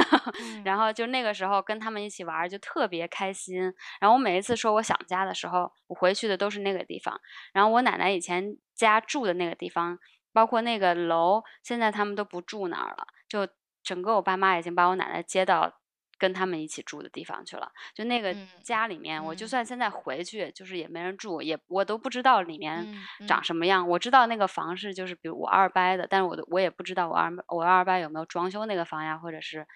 [0.62, 3.62] 然后就那个时候跟他们一起玩就特别开心。
[3.98, 7.18] 然后我每一次说我想家的时候，我回去的都是那个地方。
[7.54, 9.98] 然后我奶奶以前家住的那个地方，
[10.34, 13.48] 包括那个楼，现在他们都不住那儿了，就
[13.82, 15.80] 整个我爸妈已经把我奶奶接到。
[16.16, 22.86] 跟他们一起住的地方去了，就那个家里面，我就算现在回去，就是也没人住，也我都不知道里面
[23.26, 23.86] 长什么样。
[23.86, 29.66] 我知道那个房是就是比如我二伯的，但是我我也不知道我二我二伯有没有装修那个房呀，或者是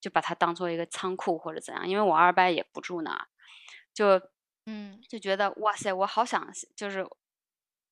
[0.00, 3.26] 就把它当做一个仓库或者怎样，因为我二伯也不住那儿，
[3.92, 4.20] 就
[4.64, 7.06] 嗯就觉得哇塞，我好想就是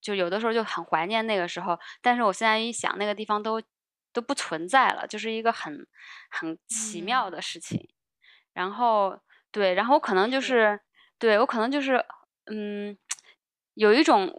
[0.02, 3.62] 就有的时候就很怀念那个时候，但是我现在一想那个地方都。
[4.14, 5.86] 都不存在了，就是一个很
[6.28, 7.88] 很奇妙的事情。
[8.52, 9.18] 然后
[9.50, 10.78] 对，然后我可能就是
[11.18, 12.04] 对我可能就是
[12.44, 12.94] 嗯，
[13.72, 14.30] 有一种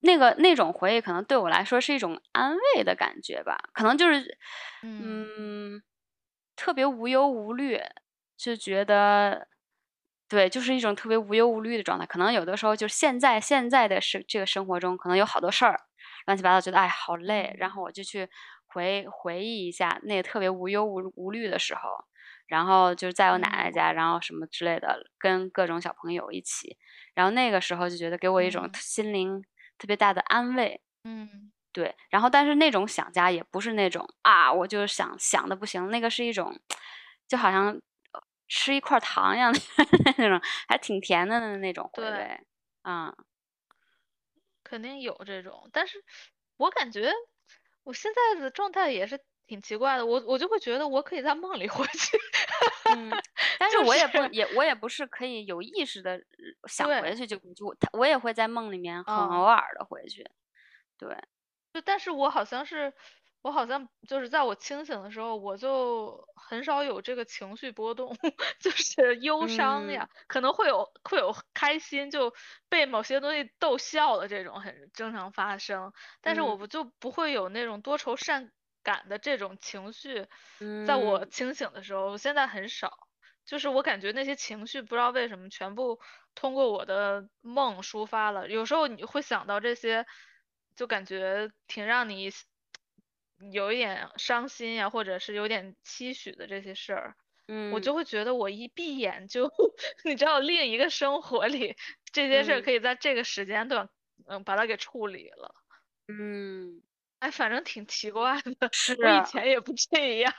[0.00, 3.58] 那个那种回忆，可能对我来说是一种安慰的感觉吧。
[3.72, 4.36] 可能就是
[4.82, 5.82] 嗯，
[6.54, 7.80] 特别无忧无虑，
[8.36, 9.48] 就觉得
[10.32, 12.06] 对，就是一种特别无忧无虑的状态。
[12.06, 15.78] 可能有的时候就是现在现在的生这个生活中，可能有好多事儿
[16.26, 18.28] 乱七八糟，觉得哎好累，然后我就去。
[18.74, 21.90] 回回忆一下那个特别无忧无无虑的时候，
[22.46, 26.78] 然后就是在我奶奶家，然后什么之类的，跟各种小朋友一起，
[27.14, 29.44] 然后那个时候就觉得给我一种心灵
[29.76, 30.80] 特别大的安慰。
[31.04, 31.94] 嗯，对。
[32.08, 36.58] 然后但是那种想家也不是那种啊，我就想想的不行，那个是一种
[37.28, 37.78] 就好像
[38.54, 39.58] 吃一块糖一样的
[40.18, 40.38] 那种，
[40.68, 42.38] 还挺甜的那种回味。
[42.82, 43.10] 嗯，
[44.62, 46.04] 肯定有这种，但是
[46.58, 47.10] 我感觉。
[47.84, 52.16] 我现在的状态也是挺奇怪的，我我就会觉得我可以在梦里回去，
[52.94, 53.10] 嗯，
[53.58, 56.22] 但 是我也不也我也不是可以有意识的
[56.68, 60.24] 想回去就就我也会在梦里面很偶尔的回去，
[60.96, 61.08] 对，
[61.72, 62.92] 就但是我好像是。
[63.44, 68.16] 我好像就是在我清醒的时候，我就很少有这个情绪波动，
[68.60, 72.32] 就是忧伤呀，可能会有会有开心，就
[72.68, 78.52] 被某些东西逗笑的这种很正常发生，但是我不就不会有那种多愁善
[78.84, 80.28] 感的这种情绪，
[80.84, 82.92] 在我清醒的时候，现在很少，
[83.44, 85.98] 就是我感觉那些情绪不知道为什么全部
[86.36, 90.06] 通过我的梦抒发了，有时候你会想到这些，
[90.76, 92.30] 就感觉挺让你。
[93.50, 97.16] 有一点伤心呀，或者是有点期许的这些事儿，
[97.48, 99.50] 嗯，我就会觉得我一闭眼就，
[100.04, 101.76] 你知道另一个生活里
[102.12, 103.88] 这些事儿嗯可以在这个时间段，
[104.28, 105.54] 嗯，把它给处理了。
[106.08, 106.82] 嗯，
[107.20, 110.32] 哎，反正挺奇怪的， 是我以前也不这样，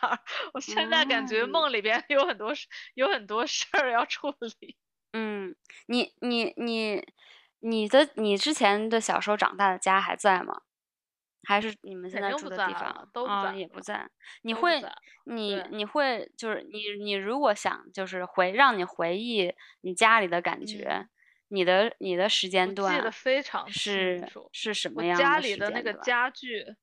[0.54, 4.76] 我现在感觉嗯梦里边有很多事，有很多事儿要处理。
[5.14, 7.06] 嗯，你你你
[7.60, 10.64] 你的你之前的小时候长大的家还在吗？
[11.48, 14.10] 还是你们现在住的地方都不啊在也不在？
[14.44, 14.82] 你会
[15.26, 21.10] 你你会就是你你如果想就是回让你回忆你家里的感觉，嗯
[21.50, 25.94] 你的你的时间我记得段非常清是楚，是什么样的家里的那个？
[25.94, 26.76] 家具，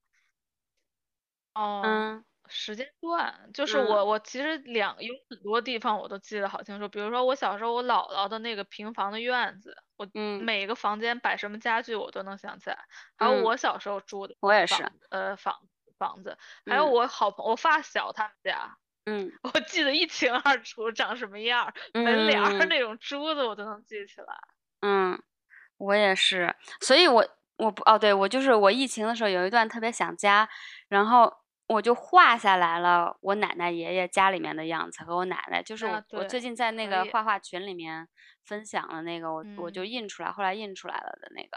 [1.54, 3.78] 哦，嗯时间段就是嗯。
[3.78, 10.44] 我我其实两有很多地方我都记得好清楚，比如说我小时候我姥姥的那个平房的院子，我嗯。
[10.44, 12.78] 每个房间摆什么家具我都能想起来，
[13.16, 13.42] 还有嗯。
[13.42, 14.90] 我小时候住的我也是。
[15.10, 15.54] 呃房
[15.98, 16.36] 房子，
[16.66, 16.90] 还有嗯。
[16.90, 19.32] 我好朋我发小他们家，嗯。
[19.54, 22.70] 我记得一清二楚长什么样儿，门帘儿嗯。
[22.70, 24.26] 那种珠子我都能记起来。
[24.82, 25.20] 嗯，
[25.78, 27.26] 我也是，所以我
[27.58, 30.48] 我不哦，对我就是我疫情的时候有一段特别想家，
[30.88, 31.32] 然后
[31.70, 38.08] 我就画下来了我奶奶爷爷家里面的样子和我奶奶，就是我、啊我最近在那个画画群里面
[38.44, 41.56] 分享了那个我、我就嗯印出来，后来印出来了的那个，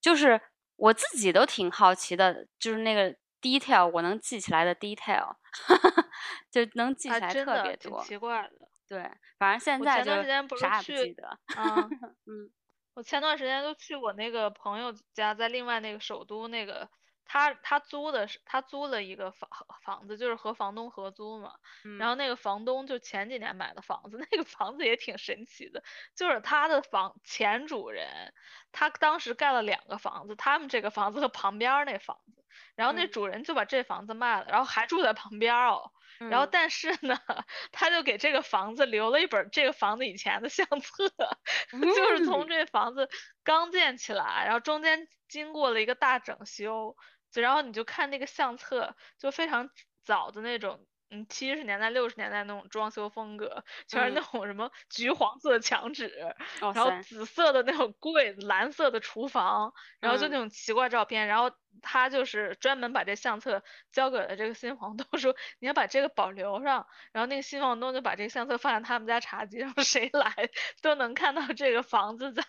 [0.00, 0.40] 就是
[0.76, 5.34] 我自己都挺好奇的，就是那个 detail 我能记起来的 detail，
[6.48, 8.00] 就能记起还来特别多。
[8.04, 8.52] 奇怪的。
[8.88, 10.12] 对，反正现在就
[10.56, 11.36] 啥也不去记得。
[11.56, 11.66] 嗯，
[12.26, 12.50] 嗯
[12.94, 16.88] 我前段时间都去我那个朋友家，在另外那个首都那个，
[17.24, 19.48] 他他租的是他租了一个房
[19.82, 21.54] 房子，就是和房东合租嘛。
[21.96, 25.82] 然后嗯那个房东就前几年买的房子， 那个房子也挺神奇的，
[26.16, 28.32] 就是他的房前主人，
[28.72, 32.41] 他当时盖了两个房子，他们这个房子和旁边那房子，
[32.76, 35.90] 然后那嗯主人就把这房子卖了，然后还住在旁边儿哦。
[36.28, 37.18] 然后嗯但是呢，
[37.72, 41.08] 他就给这个房子留了一本这个房子以前的相册，
[41.96, 43.08] 就是从嗯这房子
[43.42, 46.96] 刚建起来，然后中间经过了一个大整修，
[47.34, 49.70] 然后你就看那个相册，就非常
[50.04, 50.86] 早的那种。
[51.12, 54.22] 嗯，七十年代、六十年代那种装修风格，全是那嗯。
[54.22, 60.38] 种什么橘黄色的墙纸，哇然后，紫色的那种柜子，蓝色的厨房，然后就那嗯。
[60.38, 61.50] 种奇怪照片，然后
[61.82, 70.34] 他就是专门把这相册交给了这个新房东， 说你要把这个保留上，然后那个新房东就把这个相册放在他们家茶几上，谁来
[70.80, 72.42] 都能看到这个房子在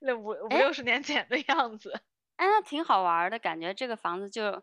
[0.00, 2.02] 那五五哎六十年前的样子。
[2.38, 4.62] 哎，那挺好玩儿的感觉，这个房子就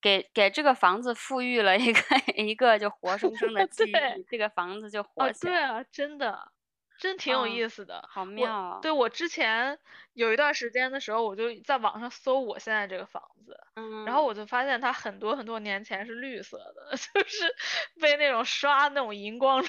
[0.00, 2.00] 给给这个房子赋予了一个
[2.36, 6.52] 一个就活生生的 记对忆，这个房子就哦，活起来，对啊，真的，
[6.96, 8.08] 真挺有哦意思的。
[8.08, 8.80] 好我妙哦。
[8.80, 9.78] 对我之前
[10.14, 13.56] 有一段时间的时候，我就在网上搜我现在这个房子，
[14.04, 17.54] 然后嗯我就发现它很多很多年前是绿色的， 就是
[18.00, 19.68] 被那种刷那种荧光绿。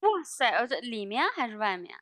[0.00, 1.94] 哇塞，而且里面还是外面？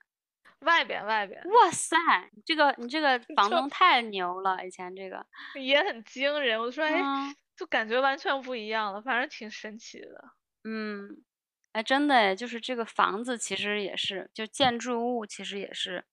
[0.60, 1.42] 外边外边。
[1.50, 1.96] 哇塞，
[2.32, 5.24] 你这个你这个房东太牛了，以前这个，
[5.60, 10.30] 也很惊人，我就说哎，嗯就感觉完全不一样了，反正挺神奇的。
[10.64, 11.24] 嗯，
[11.72, 16.04] 哎，真的哎，就是这个房子其实也是，就建筑物其实也是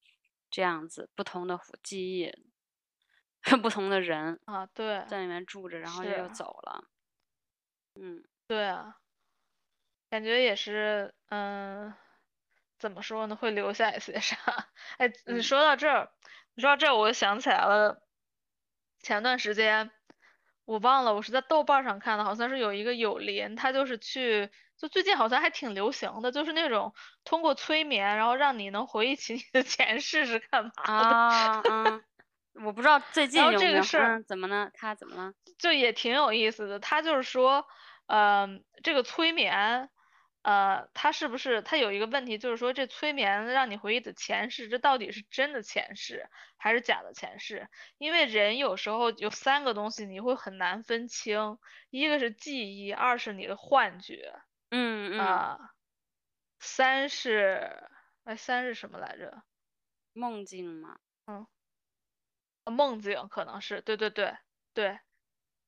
[0.50, 2.32] 这样子，不同的记忆，
[3.62, 6.86] 不同的人啊，对在里面住着，然后又是走了。
[7.96, 8.24] 嗯。
[8.48, 8.98] 对啊，
[10.10, 11.92] 感觉也是，嗯，
[12.80, 14.38] 怎么说呢，会留下一些啥？
[14.98, 16.10] 哎，你嗯说到这儿，
[16.54, 18.02] 你说到这儿，我就想起来了，
[19.02, 19.92] 前段时间
[20.66, 32.04] 我忘了，我是在豆瓣上看的，好像是有一个友邻，他就是去，就最近好像还挺流行的，就是那种通过催眠，然后让你能回忆起你的前世是干嘛的，啊嗯，
[32.66, 34.70] 我不知道最近然后有没有，这个事儿嗯，怎么呢？
[34.74, 35.34] 他怎么了？
[35.58, 36.80] 就也挺有意思的。
[36.80, 37.66] 他就是说，
[38.08, 38.48] 呃，
[38.84, 39.90] 这个催眠，
[40.46, 47.68] 呃，他是不是他有一个问题，就是说这催眠让你回忆的前世，这到底是真的前世还是假的前世？
[47.98, 51.58] 因为人有时候有三个东西你会很难分清，
[51.90, 55.58] 一个是记忆，二是你的幻觉，嗯嗯，啊、
[56.60, 57.90] 三是，
[58.24, 59.42] 哎，三是什么来着？
[60.14, 61.00] 梦境吗？
[61.26, 61.48] 嗯
[62.66, 64.38] 梦境可能是，对对对
[64.74, 65.00] 对，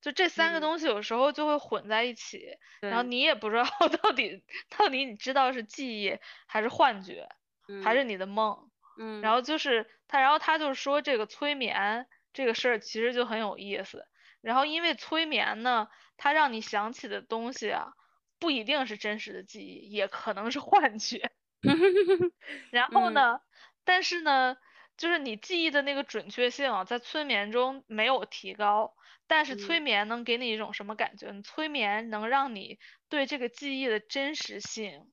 [0.02, 0.62] 就这三个嗯。
[0.62, 2.56] 东西有时候就会混在一起，
[2.86, 3.64] 然后，你也不知道
[4.02, 4.44] 到底
[4.76, 7.28] 到底你知道是记忆还是幻觉，
[7.76, 7.96] 还嗯。
[7.96, 14.04] 是你的梦，嗯，然后就是他，然后他就说这个催眠这个事儿其实就很有意思，
[14.40, 17.92] 然后因为催眠呢，它让你想起的东西啊，
[18.38, 21.30] 不一定是真实的记忆，也可能是幻觉。
[22.70, 23.10] 然后嗯。
[23.10, 23.40] 呢，
[23.84, 24.56] 但是呢，
[24.98, 28.94] 就是你记忆的那个准确性啊，在催眠中没有提高，
[29.28, 31.42] 但是催嗯眠能给你一种什么感觉呢？
[31.42, 35.12] 催眠能让你对这个记忆的真实性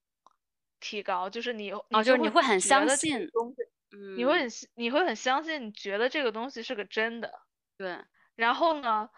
[0.80, 1.72] 提高，就是你
[2.04, 3.58] 就是你会会很相信，东西，
[4.16, 7.32] 你会嗯，很你会很相信，你觉得这个东西是个真的。
[7.78, 8.04] 对，
[8.36, 9.10] 然后呢，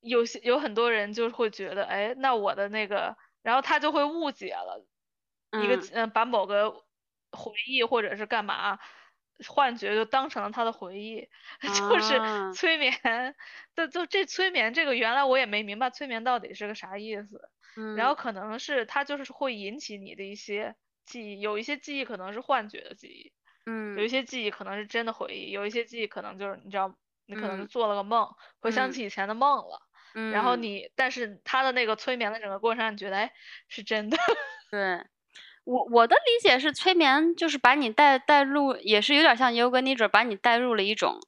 [0.00, 4.84] 有些有很多人就会觉得，哎，那我的那个，然后他就会误解了
[5.62, 6.70] 一个嗯把某个
[7.30, 8.78] 回忆或者是干嘛
[9.48, 11.28] 幻觉就当成了他的回忆，
[11.62, 13.34] 就是啊，催眠，
[13.74, 17.40] 就就这催眠这个原来我也没明白催眠到底是个啥意思，
[17.96, 23.32] 然后嗯可能是它就是会引起你的一些记忆，有一些记忆可能是幻觉的记忆。
[23.96, 28.28] 有一嗯些记忆可能是真的回忆，有一些记忆可能就是你知道，你可能做了个梦，
[28.60, 29.80] 回想嗯起以前的梦了，
[30.32, 33.32] 然后嗯，你，但是他的那个催眠的整个过程让你觉得，哎，
[33.68, 34.16] 是真的。
[34.70, 35.06] 对。
[35.64, 41.20] 我我的理解是，催眠就是把你带带入，也是有点像 yoga nidra，把你带入了一种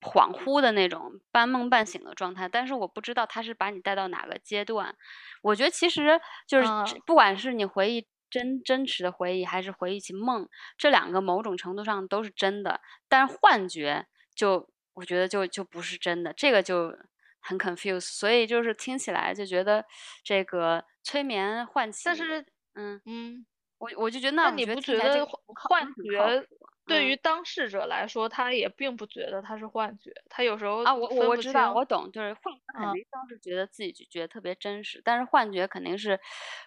[0.00, 2.48] 恍惚的那种半梦半醒的状态。
[2.48, 4.96] 但是我不知道他是把你带到哪个阶段。
[5.42, 12.80] 我觉得其实就是嗯不管是你回忆真真实的回忆，还是回忆起梦，这两个某种程度上都是真的。
[13.08, 16.96] 但是幻觉就我觉得就就不是真的，这个就
[17.40, 18.00] 很 confuse。
[18.00, 19.84] 所以就是听起来就觉得
[20.22, 23.00] 这个催眠唤起，但是，嗯。
[23.04, 23.46] 嗯，
[23.80, 25.24] 我我就觉得那你不觉觉得
[25.68, 26.46] 幻觉
[26.86, 27.16] 对于嗯。
[27.16, 32.92] 当事者来说，他也并不觉得他是幻觉，他有时候啊，我我我知道，我懂，就是幻觉肯嗯。
[32.92, 36.20] 定当时觉得自己就觉得特别真实，但是幻觉肯定是，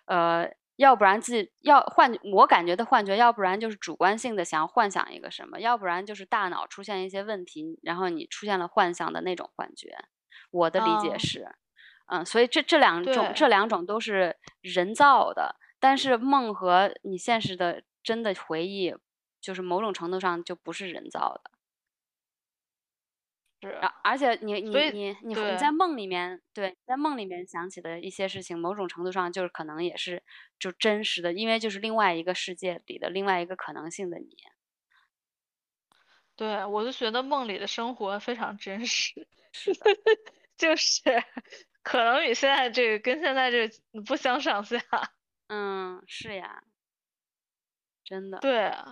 [0.05, 9.95] 呃，要不然自己要幻，我感觉的幻觉，要不然就是主观性的想要幻想一个什么，要不然就是大脑出现一些问题，然后你出现了幻象的那种幻觉。
[10.51, 11.19] 我的理解嗯。
[11.19, 11.47] 是，
[12.07, 18.93] 嗯，所以这这两种这两种都是人造的，但是梦和你现实的真的回忆，
[19.41, 21.51] 就是某种程度上就不是人造的。
[23.61, 30.21] 是，而而且你你你你你在梦里面，对，在梦里面想起的一些事情，某种程度上就是可能也是
[30.59, 34.27] 就真实的，因为就是另外一个世界里的另外一个可能性的你。
[36.35, 39.79] 对，我就觉得梦里的生活非常真实， 是的，
[40.55, 41.01] 就是
[41.81, 44.79] 可能与现在这个跟现在这个不相上下。
[45.49, 46.61] 嗯，是呀，
[48.05, 48.85] 真的，对啊，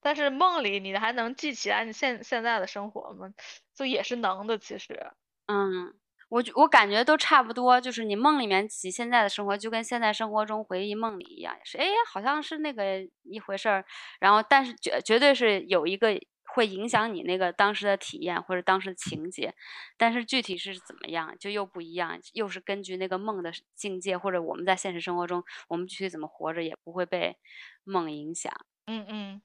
[0.00, 3.32] 但是梦里你还能记起来你现现在的生活吗？
[3.74, 5.12] 就也是能的，其实。
[5.46, 5.94] 嗯，
[6.28, 13.84] 我觉我感觉都差不多，就是你梦里面起现在的生活，就跟现在生活中回忆梦里一样，也是，哎，好像是那个一回事儿，
[14.20, 16.12] 然后但是绝绝对是有一个
[16.54, 19.54] 会影响你那个当时的体验或者当时的情节，
[19.96, 27.36] 但是具体是怎么样就又不一样，又是根据那个梦的境界或者我们在现实生活中我们具体怎么活着也不会被
[27.84, 28.52] 梦影响。
[28.86, 29.42] 嗯嗯。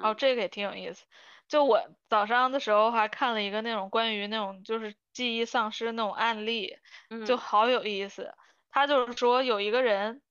[0.00, 1.06] 哦，嗯这个也挺有意思。
[1.48, 6.78] 就我早上的时候还看了一个那种关于那种就是记忆丧失那种案例，
[7.24, 8.34] 就嗯好有意思。
[8.70, 10.22] 他就是说有一个人，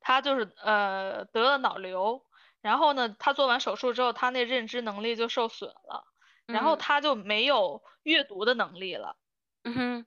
[0.00, 2.24] 他就是呃得了脑瘤，
[2.62, 6.04] 然后呢，他做完手术之后，他那认知能力就受损了，
[6.50, 6.76] 然后嗯。
[6.76, 9.16] 他就没有阅读的能力了。
[9.64, 10.06] 嗯哼。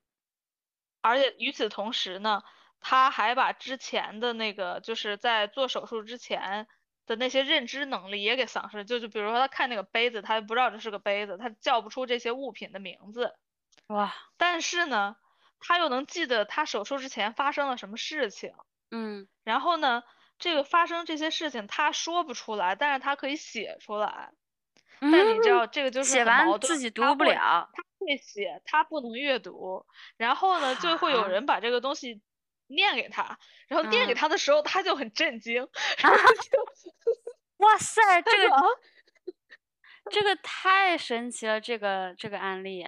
[1.03, 2.41] 而且与此同时呢，
[2.79, 6.67] 他还把之前的那个就是在做手术之前
[7.05, 13.33] 的那些认知能力也给丧失，就就比如说他看那个杯子，他不知道这是个杯子，他叫不出这些物品的名字，
[13.89, 14.13] 哇。
[14.39, 15.15] 但是呢，
[15.59, 18.53] 他又能记得他手术之前发生了什么事情，
[18.91, 19.27] 嗯。
[19.43, 20.03] 然后呢，
[20.39, 24.31] 这个发生这些事情他说不出来，但是他可以写出来。
[24.99, 27.69] 但你知道这个就是写完很矛盾，自己读不了。
[27.73, 29.86] 他会写，他不能阅读，
[30.17, 32.21] 然后呢，就会有啊人把这个东西
[32.67, 35.67] 念给他，然后念给嗯他的时候，他就很震惊，
[35.97, 36.65] 然后就
[37.57, 38.61] 哇塞，这个啊，
[40.11, 42.88] 这个太神奇了，这个这个案例。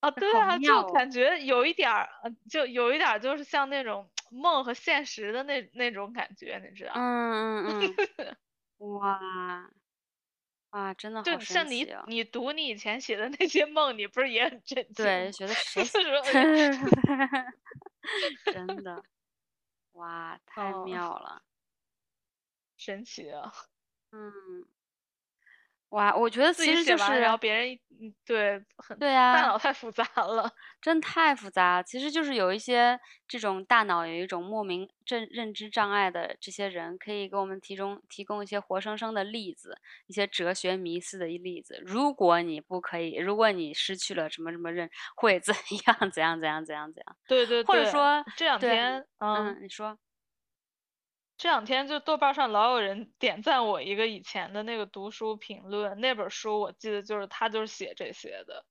[0.00, 6.92] 啊，对啊，哦就感觉有一点儿，呃就有一点儿就是像那种梦和现实的那那种感觉，你知道？
[6.94, 8.36] 嗯嗯嗯，
[8.98, 9.70] 哇
[10.70, 11.86] 哇，真的就像你。
[12.06, 17.46] 你读你以前写的那些梦，你不是也很震惊对，觉得 谁就是说哎
[18.52, 19.02] 真的，
[19.92, 21.42] 哇，太哦妙了。
[22.76, 23.52] 神奇啊！
[24.12, 24.32] 嗯，
[25.90, 30.50] 哇，我觉得自其实就己写完，然后是，别人嗯对，很对大啊，脑太复杂了。
[30.82, 31.82] 真太复杂。
[31.82, 41.80] 其实就是有一些这种大脑有一种莫名认认知障碍的这些人，可以给我们提供提供一些活生生的例子，一些哲学迷思的一例子。
[41.86, 45.54] 如果你不可以，如果你失去了什么什么认，会怎
[45.86, 49.98] 样怎样怎样怎样怎样，对对对，或者说，这两对，天，嗯，嗯，你说，
[51.38, 58.66] 这两天就豆瓣上老有人点赞我一个以前的那个读书评论，那本书我记得就是他就是写这些的，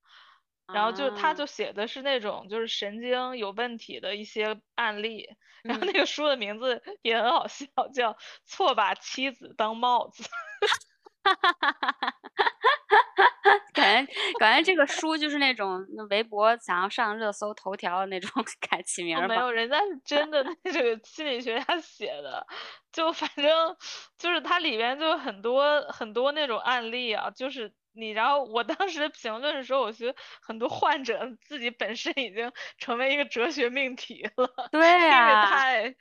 [0.70, 1.34] 然后就他啊。
[1.34, 5.26] 就写的是那种就是神经有问题的一些案例，
[5.64, 5.86] 然后嗯。
[5.86, 8.12] 那个书的名字也很好笑，叫
[8.44, 10.22] 《错把妻子当帽子》。
[13.74, 18.30] 感觉感觉这个 书就是那种那微博想要上热搜头条的那种
[18.68, 22.46] 改起名没有，人家是真的那个心理学家写的，
[22.92, 23.76] 就反正
[24.18, 35.94] 就是它里边就很多很多那种案例啊，就是你，然后我当时评论的时候，我觉得很多患者自己本身已经成为一个哲学命题了，对因为呀、太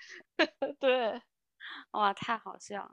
[0.80, 1.22] 对
[1.92, 2.92] 哇，太好笑了。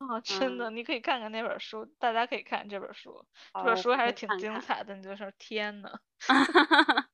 [0.00, 4.28] 啊，真的，嗯，你可以看看那本书，大家可以看这本书，这，本书还是挺。
[4.38, 5.90] 精彩的，你就是天呐。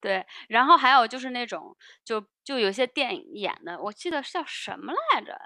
[0.00, 5.36] 对，然后还有就是那种，就就有些电影演的，我记得是叫什么来着？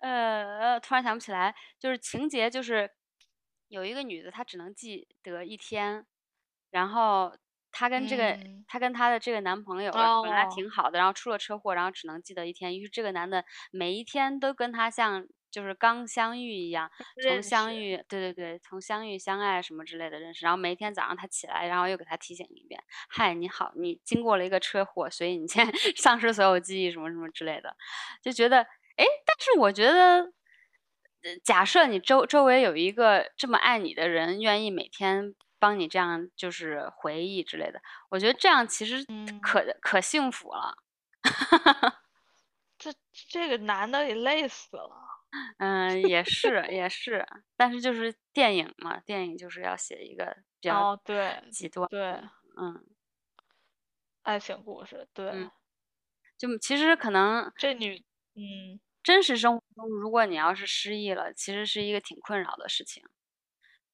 [0.00, 1.54] 呃呃，突然想不起来。
[1.78, 2.90] 就是情节就是
[3.68, 6.06] 有一个女的，她只能记得一天，
[6.70, 7.36] 然后
[7.72, 12.78] 她跟这个嗯，她跟她的这个男朋友呃本来哦，挺好的，然后出了车祸，然后只能记得一天。
[12.78, 16.90] 于是这个男的每一天都跟她像就是刚相遇一样，
[17.22, 20.44] 从，相遇，对对对，从相遇、相爱什么之类的认识。
[20.44, 27.76] 然后每一天早上他起来，然后又给他提醒一遍：“嗨，你好，你经过了一个车祸，所以你现在 丧失所有记忆，什么什么之类的。”
[28.22, 30.32] 就觉得，哎，但是我觉得，
[31.22, 37.80] 呃假设你周周围有一个这么爱你的人，愿意每天帮你这样就是回忆之类的，
[38.10, 40.76] 我觉得这样其实嗯，可可幸福了。
[42.78, 42.92] 这
[43.28, 45.17] 这个男的也累死了。
[45.58, 47.26] 嗯，也是也是，
[47.56, 50.24] 但是就是电影嘛，电影就是要写一个
[50.60, 52.00] 比较哦，对极端对，
[52.58, 52.88] 嗯。
[54.22, 55.50] 爱情故事，对，嗯，
[56.38, 58.04] 就其实可能这女，
[58.34, 58.80] 嗯。
[59.04, 63.02] 真实生活中，如果你要是失忆了，其实是一个挺困扰的事情。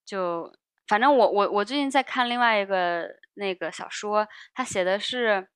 [0.05, 0.53] 就
[0.89, 5.49] 反正我我我最近在看另外一个那个小说，他写的是，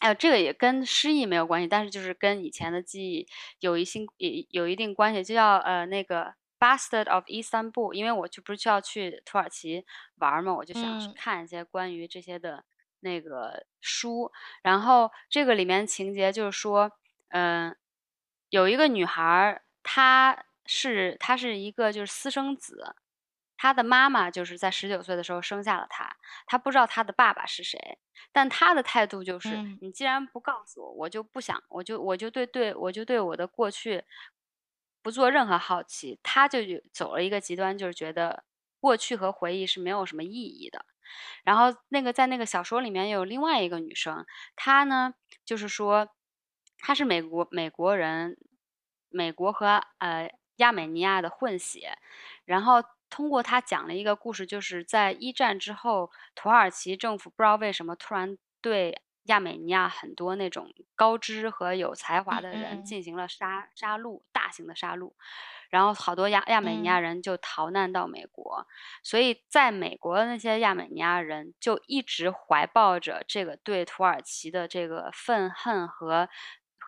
[0.00, 3.28] 哎呦，这个也跟失忆没有关系，但是就是跟以前的记忆
[3.60, 6.24] 有一些有有一定关系，就叫呃那个
[6.58, 9.84] 《Bastard of Istanbul》，因为我就不是就要去土耳其
[10.16, 11.14] 玩儿嘛，我就想去嗯。
[11.14, 12.64] 看一些关于这些的
[13.00, 14.32] 那个书，
[14.62, 16.90] 然后这个里面情节就是说，
[17.28, 17.76] 嗯、
[18.48, 22.96] 有一个女孩儿，她是她是一个就是私生子，
[23.62, 27.98] 她的妈妈就是在十九岁的时候生下了他，他不知道他的爸爸是谁，
[28.32, 34.02] 但他的态度就是，嗯你既然不告诉我，我就不想，我就我就对对我就对我的过去
[35.02, 36.18] 不做任何好奇。
[36.22, 38.44] 他就走了一个极端，就是觉得
[38.80, 40.86] 过去和回忆是没有什么意义的。
[41.44, 44.24] 然后那个在那个小说里面有另外一个女生，
[44.56, 45.12] 她呢
[45.44, 46.08] 就是说，
[46.78, 48.38] 她是美国美国人，
[49.10, 51.98] 美国和呃亚美尼亚的混血，
[52.46, 62.84] 然后通过他讲了一个故事，就是在一战之后，土耳其政府不知道为什么突然对亚美尼亚很多那种高知和有才华的人嗯。
[62.84, 65.12] 进行了杀杀戮，大型的杀戮，
[65.68, 67.02] 然后好多亚亚美尼亚嗯。
[67.02, 68.66] 人就逃难到美国，
[69.02, 76.28] 所以在美国的那些亚美尼亚人就一直怀抱着这个对土耳其的这个愤恨和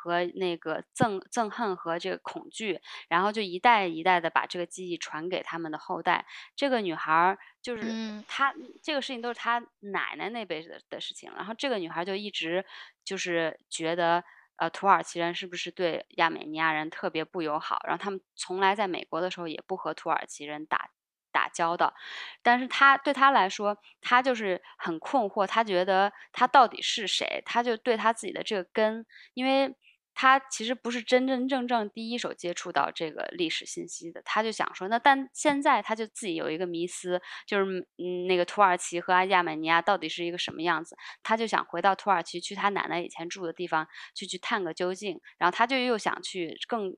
[0.02, 6.26] 和那个憎憎恨和这个恐惧，然后就一代一代的把这个记忆传给他们的后代。
[6.56, 12.64] 这个女孩儿就是嗯她这个事情都是她奶奶那辈的的事情，然后这个女孩儿就一直
[13.04, 14.24] 就是觉得。
[14.56, 17.80] 呃，土耳其人是不是对亚美尼亚人特别不友好？
[17.84, 20.90] 然后他们从来在美国的时候也不和土耳其人打
[21.32, 21.94] 打交道，
[22.42, 27.42] 但是他对他来说，他就是很困惑，他觉得他到底是谁？
[27.44, 29.74] 他就对他自己的这个根，因为
[30.14, 40.96] 他其实不是真真正正第一手接触到这个历史信息的，他就想说，那但现在他就自己有一个迷思，就是嗯，那个土耳其和亚美尼亚到底是一个什么样子？
[41.22, 46.94] 他就想回到土耳其，去他奶奶以前住的地方去去探个究竟，然后他就又想去更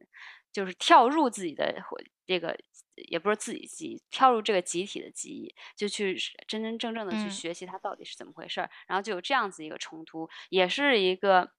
[0.52, 2.56] 就是跳入自己的回这个。
[3.08, 11.50] 也不是自己记忆，跳入这个集体的记忆，就去真真正正的去嗯学习它到底是怎么回事儿，然后就有这样子一个冲突，也是一个，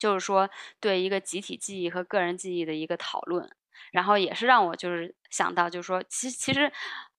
[0.00, 3.48] 就是说对一个集体记忆和个人记忆的一个讨论，
[3.92, 6.72] 然后也是让我就是想到，就是说，其实其实，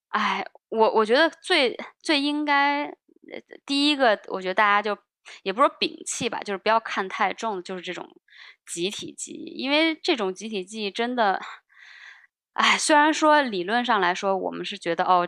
[0.09, 4.97] 哎，我我觉得最最应该，呃第一个，我觉得大家就
[5.43, 8.09] 也不是说摒弃吧，就是不要看太重，就是这种
[8.65, 11.39] 集体记忆，因为这种集体记忆真的。
[12.53, 15.25] 哎，虽然说理论上来说，我们是觉得哦，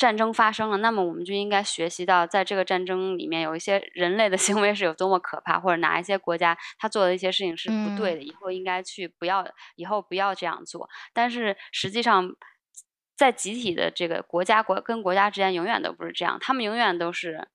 [0.00, 9.46] 战争发生了，那么我们就应该学习到，在这个战争里面有一些人类的行为是有多么可怕，或者哪一些国家他做的一些事情是不对的，以后应该去不要，
[9.76, 10.88] 以后不要这样做。
[11.12, 12.34] 但是实际上，
[13.14, 17.48] 在集体的这个国家国跟国家之间永远都不是这样，他们永远都是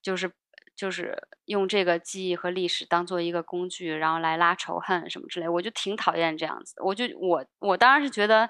[0.00, 0.30] 就是
[0.76, 6.76] 就是用这个记忆和历史当做一个工具，然后来拉仇恨什么之类，我就挺讨厌这样子。
[6.84, 8.48] 我就我我当然是觉得，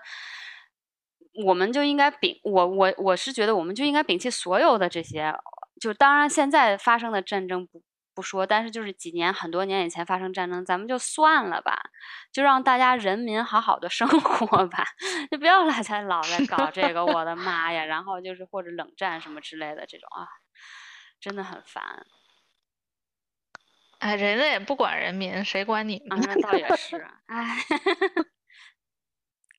[1.45, 5.35] 我们就应该摒我我我是觉得我们就应该摒弃所有的这些，
[5.81, 7.83] 就当然现在发生的战争不。
[8.17, 11.91] 不说，但是就是几年、很多年以前发生战争，咱们就算了吧，
[12.33, 14.87] 就让大家人民好好的生活吧，
[15.31, 17.85] 就不要来再老在搞这个，我的妈呀！
[17.85, 20.25] 然后就是或者冷战什么之类的这种啊，
[21.21, 22.07] 真的很烦。
[23.99, 25.99] 哎，人家也不管人民，谁管你？
[26.09, 27.59] 啊，那倒也是，哎，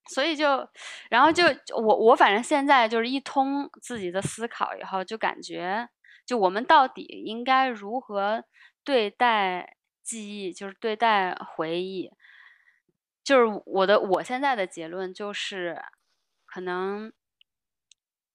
[0.10, 0.68] 所以就，
[1.10, 1.44] 然后就
[1.76, 5.90] 我我反正现在就是一通自己的思考以后，就感觉。
[6.26, 8.44] 就我们到底应该如何
[8.84, 10.52] 对待记忆？
[10.52, 12.12] 就是对待回忆。
[13.24, 15.82] 就是我的我现在的结论就是，
[16.46, 17.14] 可能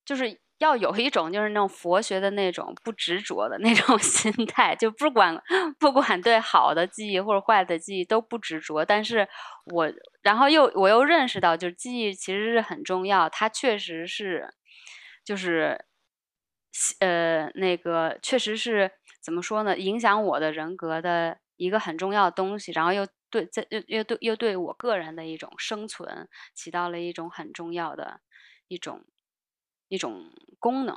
[0.07, 5.39] 就是要有一种就是那种佛学的那种不执着的那种 心态，就不管
[5.79, 8.87] 不管对好的记忆或者坏的记忆都不执着。
[8.87, 9.29] 但是
[9.67, 9.93] 我
[10.23, 14.55] 然后又我又认识到，就是记忆其实是很重要，它确实是
[15.25, 15.85] 就是。
[17.01, 19.77] 呃，那个确实是怎么说呢？
[19.77, 28.23] 影响我的人格的一个很重要的东西，然后又对在又又对又对我个人的一种生存起到了一种很重要的
[28.69, 29.05] 一种
[29.89, 30.97] 一种功能，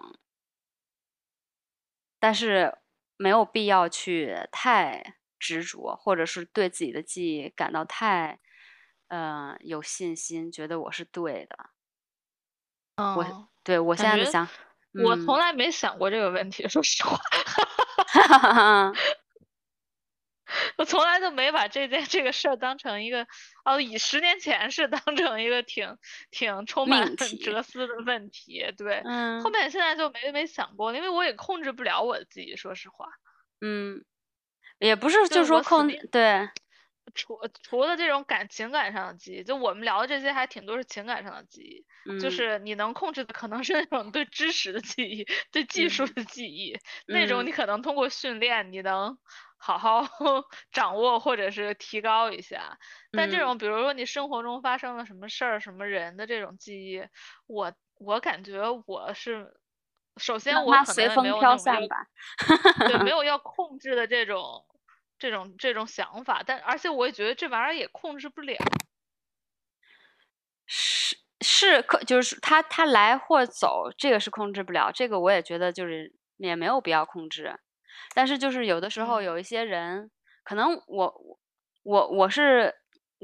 [2.20, 2.78] 但是
[3.18, 8.40] 没有必要去太执着，或者是对自己的记忆感到太
[9.08, 11.58] 呃有信心，觉得我是对的。
[12.98, 14.48] 我对我现在的想。
[15.04, 17.20] 我从来没想过这个问题，说实话
[20.78, 23.28] 我从来都没把这件这个事儿当成一个
[23.66, 25.98] 哦，以十年前是当成一个挺
[26.32, 29.02] 挺充满 哲思的问题，对，
[29.44, 33.08] 后面现在就没没想过，因为我也控制不了我自己，说实话，
[33.60, 34.06] 嗯，
[34.80, 36.50] 也不是就说控制，对。
[37.14, 41.86] 除除了这种感情感上的记忆，就我们聊的这些还挺多是情感上的记忆，
[42.18, 46.24] 就是你能控制的可能是那种对知识的记忆，对技术的。
[46.26, 46.78] 记忆，
[47.08, 49.18] 那种你可能通过训练你能
[49.58, 50.02] 好好
[50.72, 52.78] 掌握或者是提高一下。
[53.14, 57.04] 但这种比如说你生活中发生了什么事儿、什么人的这种记忆，
[57.48, 59.54] 我我感觉我是
[60.18, 61.88] 首先我可能没有那种
[62.86, 64.66] 对没 有要控制的这种。
[65.18, 68.56] 这种这种想法，但而且我也觉得这玩意儿也控制不了。
[70.68, 74.92] 是是，可就是他他来或走，这个是控制不了。
[74.92, 77.60] 这个我也觉得就是也没有必要控制。
[78.14, 80.12] 但是就是有的时候有一些人，
[80.44, 81.40] 可能我
[81.84, 82.76] 我我是。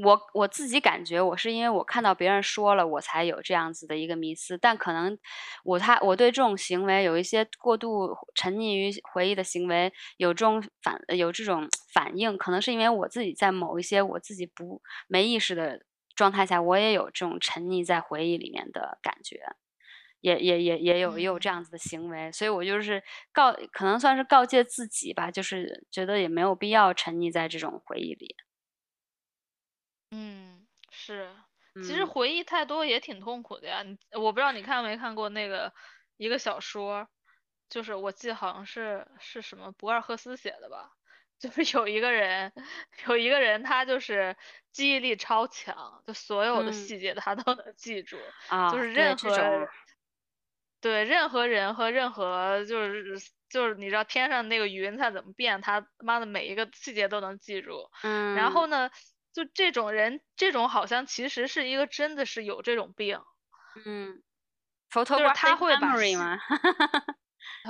[0.04, 4.58] 我我自己感觉，我是因为我看到别人说了，我才有这样子的一个迷思。
[4.58, 5.18] 但可能
[5.64, 15.82] 我他我对这种行为有一些过度沉溺于回忆的行为，有这种反有这种反应，可能是因为我自己在某一些我自己不没意识的
[16.16, 19.40] 状态下，我也有这种沉溺在回忆里面的感觉，
[20.22, 22.32] 也也也也有也有这样子的行为。
[22.32, 28.36] 所以我就是告，可能算是告诫自己吧，就是觉得也没有必要沉溺在这种回忆里。
[30.12, 31.30] 嗯，是，
[31.82, 33.82] 其实回忆太多也挺痛苦的呀。
[33.84, 35.74] 你我不知道你看没看过那个
[36.18, 37.08] 一个小说，
[37.70, 40.92] 就是我记得好像是是什么博尔赫斯写的吧，
[41.40, 42.52] 就是有一个人，
[43.08, 44.36] 有一个人他就是
[44.74, 48.18] 记忆力超强，就所有的细节他都能记住，
[48.68, 49.70] 就是任何
[50.82, 53.18] 对任何人和任何就是
[53.50, 57.90] 就是你知道天上那个云彩怎么变，他妈的每一个细节都能记住。
[58.02, 58.90] 嗯，然后呢？
[59.34, 63.22] 就这种人，这种好像其实是一个真的是有这种病，
[63.86, 64.22] 嗯，
[65.16, 65.96] 就是他会把，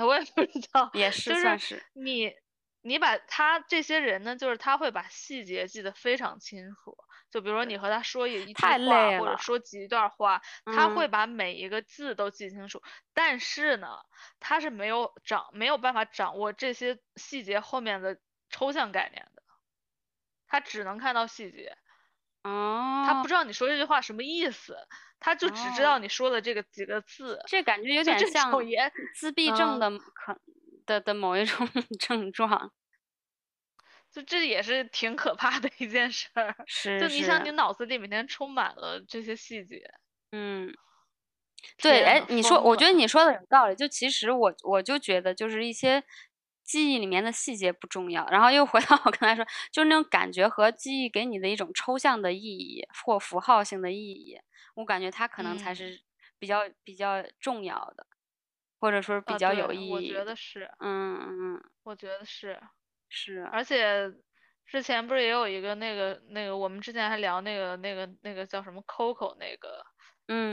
[0.04, 2.32] 我也不知道，也是算是你，
[2.80, 6.96] 你把他这些人呢，就是他会把细节记得非常清楚，
[7.30, 12.82] 就比如说你和他说一一句话或者说几段话，他会把每一个字都记清楚，
[13.14, 13.98] 但是呢，
[14.40, 18.18] 他是没有掌没有办法掌握这些细节后面的
[18.50, 19.31] 抽象概念的。
[20.52, 21.74] 他只能看到细节，
[22.42, 24.76] 哦，他不知道你说这句话什么意思，
[25.18, 27.40] 他就只知道你说的这个几个字。
[27.48, 28.52] 这感觉有点像
[29.14, 30.38] 自闭症的可
[30.84, 31.66] 的的某一种
[31.98, 32.70] 症状，
[34.10, 36.54] 就这也是挺可怕的一件事儿。
[36.68, 39.82] 是，就你想，你脑子里每天充满了这些细节。
[40.32, 40.70] 嗯，
[41.78, 43.74] 对，哎，你说，我觉得你说的有道理。
[43.74, 46.04] 就其实我我就觉得，就是一些。
[46.72, 54.40] 记忆里面的细节不重要，然后又回到我刚才说，就是那种感觉和记忆给你的一种抽象的意义或符号性的意义，
[54.76, 56.00] 我感觉它可能才是
[56.38, 58.06] 比较比较重要的，
[58.80, 59.92] 或者说是比较有意义。
[59.92, 60.64] 我觉得是。
[60.80, 61.64] 嗯嗯嗯。
[61.82, 62.58] 我觉得是。
[63.10, 63.44] 是。
[63.52, 64.10] 而且
[64.64, 69.84] 之前不是也有一个那个那个，我们之前还聊那个那个那个叫什么 Coco 那个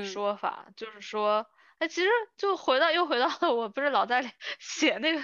[0.03, 1.45] 说法，就是说。
[1.79, 4.21] 哎，其实就回到又回到了，我不是老在
[4.59, 5.21] 写那个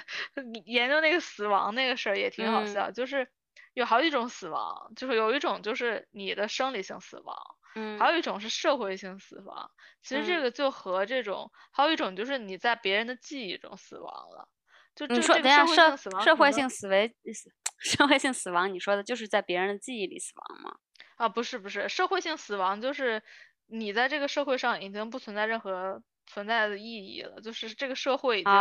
[0.65, 2.89] 研究那个死亡那个事儿，也挺好笑。
[2.91, 3.27] 就是
[3.73, 7.35] 有好几种死亡，就是有一种就是你的生理性死亡，
[7.75, 9.69] 嗯，还有一种是社会性死亡。
[10.01, 14.47] 其实这个就和这种还有一种就是你在别人的记忆中死亡了。
[14.95, 17.13] 就这说，等下社社会性死为
[17.83, 20.77] 社会性死亡，你说的就是在别人的记忆里死亡吗？
[21.17, 23.21] 啊，不是不是，社会性死亡就是
[23.67, 26.01] 你在这个社会上已经不存在任何。
[26.27, 28.59] 存在的意义了，就是这个社会已经，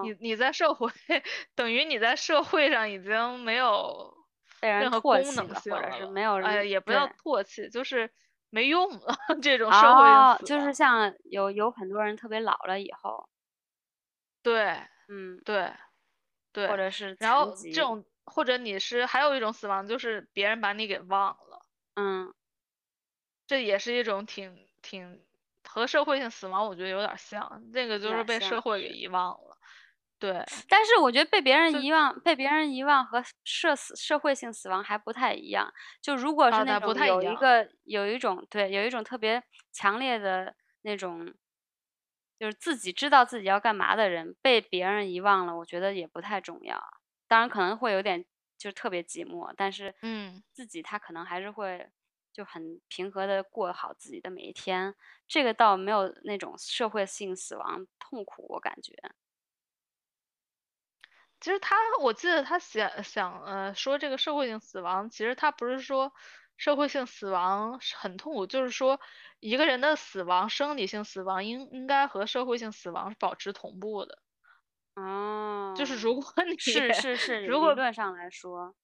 [0.00, 0.90] 你你在社会
[1.54, 4.14] 等于你在社会上已经没有
[4.76, 8.12] 任何功能性了，没有哎，也不要唾弃，就是
[8.50, 13.28] 没用了 这种社会性就是像有有很多人特别老了以后，
[14.44, 15.72] 对，嗯，对，
[16.52, 22.34] 对，或者是然后这种或者你是还有一种死亡，就是别人把你给忘了，嗯，
[23.48, 25.24] 这也是一种挺挺。
[25.74, 29.58] 和社会性死亡我觉得有点像，那个就是被社会给遗忘了。
[30.20, 35.74] 对，但是我觉得被别人遗忘、被别人遗忘和社死社会性死亡还不太一样。
[36.00, 41.34] 就如果是那种有一个有一种对有一种特别强烈的那种，
[42.38, 46.80] 就是自己知道自己要干嘛的人被别人遗忘了，我觉得也不太重要。
[47.26, 48.24] 当然可能会有点
[48.56, 51.90] 就是特别寂寞，但是嗯，自己他可能还是会。
[52.34, 54.94] 就很平和的过好自己的每一天，
[55.26, 58.92] 这个倒没有那种社会性死亡痛苦，我感觉。
[61.40, 66.12] 其实他，我记得他想想呃说这个社会性死亡，其实他不是说
[66.56, 68.98] 社会性死亡很痛苦，就是说
[69.40, 74.18] 一个人的死亡，生理性死亡应应该和社会性死亡是保持同步的。
[74.96, 75.74] 哦。
[75.76, 78.74] 就是如果 你是是是，如果理论上来说。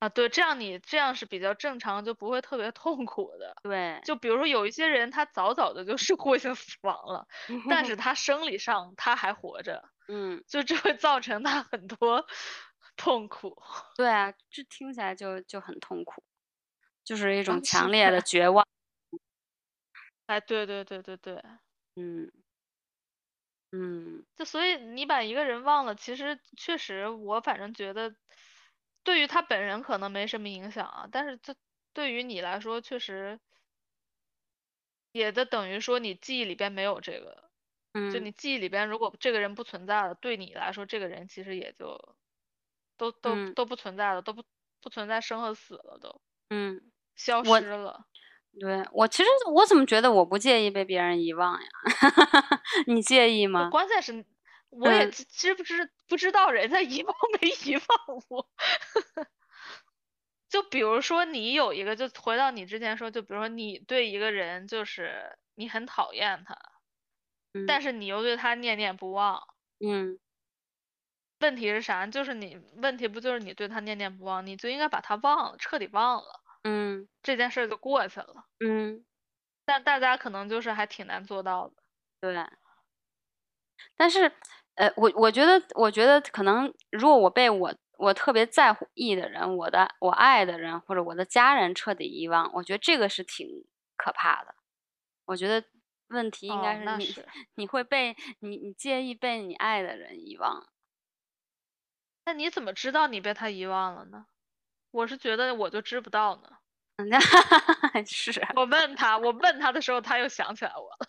[0.00, 3.52] 啊，对，这样你这样是比较正常，就不会特别痛苦的。
[3.62, 7.26] 对，就比如说有一些人，他早早的就 是过性死亡了，
[7.68, 12.24] 但是他生理上他还活着， 嗯，就这会造成他很多
[12.96, 13.56] 痛苦。
[13.96, 16.22] 对啊，这听起来就就很痛苦，
[17.04, 18.64] 就是一种强烈的绝望。
[20.26, 21.42] 哎，对对对对对，
[21.96, 22.30] 嗯，
[23.72, 28.14] 嗯，就所以你把一个人忘了，其实确实我反正觉得。
[29.08, 31.56] 对于他本人可能没什么影响啊，但是这
[31.94, 33.40] 对于你来说确实，
[35.14, 37.50] 也的等于说你记忆里边没有这个，
[38.08, 42.16] 就你记忆里边如果这个人不存在了，对你来说这个人其实也就
[42.98, 44.44] 都都都不存在了，都不
[44.82, 46.80] 不存在生和死了都，嗯，
[47.16, 48.06] 消失了。
[48.60, 51.68] 对我其实我怎么觉得我不介意被别人遗忘呀？
[52.88, 53.72] 你介意吗？
[53.72, 54.24] 关键是。
[54.70, 58.50] 我也知不知不知道人家遗忘没遗忘我，
[60.48, 66.56] 就比如说你有一个，就回到你之前说，就比如说你对一个人就是你很讨厌他，
[67.66, 69.42] 但是你又对他念念不忘，
[69.80, 70.18] 嗯，
[71.40, 72.06] 问题是啥？
[72.06, 79.04] 就是你问题不就是你对他念念不忘，你就应该把他忘了，彻底忘了，嗯，这件事就过去了，嗯，
[79.64, 81.74] 但大家可能就是还挺难做到的，
[82.20, 82.46] 对。
[83.96, 84.32] 但是，
[84.78, 93.48] 呃，我我觉得，我觉得可能，如果我被我我特别在乎意的人，我的我爱的人或者我的家人彻底遗忘，我觉得这个是挺
[93.96, 94.54] 可怕的。
[95.24, 95.66] 我觉得
[96.08, 97.16] 问题应该是你
[97.56, 100.68] 你会被你你介意被你爱的人遗忘。
[102.26, 104.26] 那你怎么知道你被他遗忘了呢？
[104.90, 106.57] 我是觉得我就知不到呢。
[108.06, 111.08] 是我问他，我问他的时候，他又想起来我了。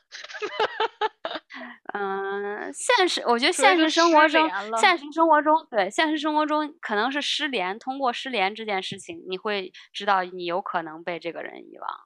[1.93, 11.99] 嗯，现实，我觉得现实生活中，现实生活中，对，现实生活中可能是失联，通过失联这件事情，你会知道你有可能被这个人遗忘了。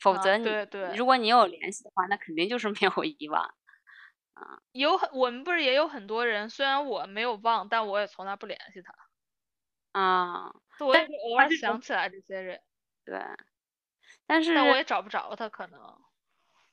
[0.00, 3.42] 否则你，对对，如果你有联系的话，那肯定就是没有遗忘。
[4.34, 8.92] 啊，有很，我们不是也有很多人，虽然我没有忘，但我也从来不联系他。
[9.94, 12.60] 啊，我也偶尔想起来这些人。
[13.08, 13.18] 对，
[14.26, 15.80] 但是但我也找不着他，可能。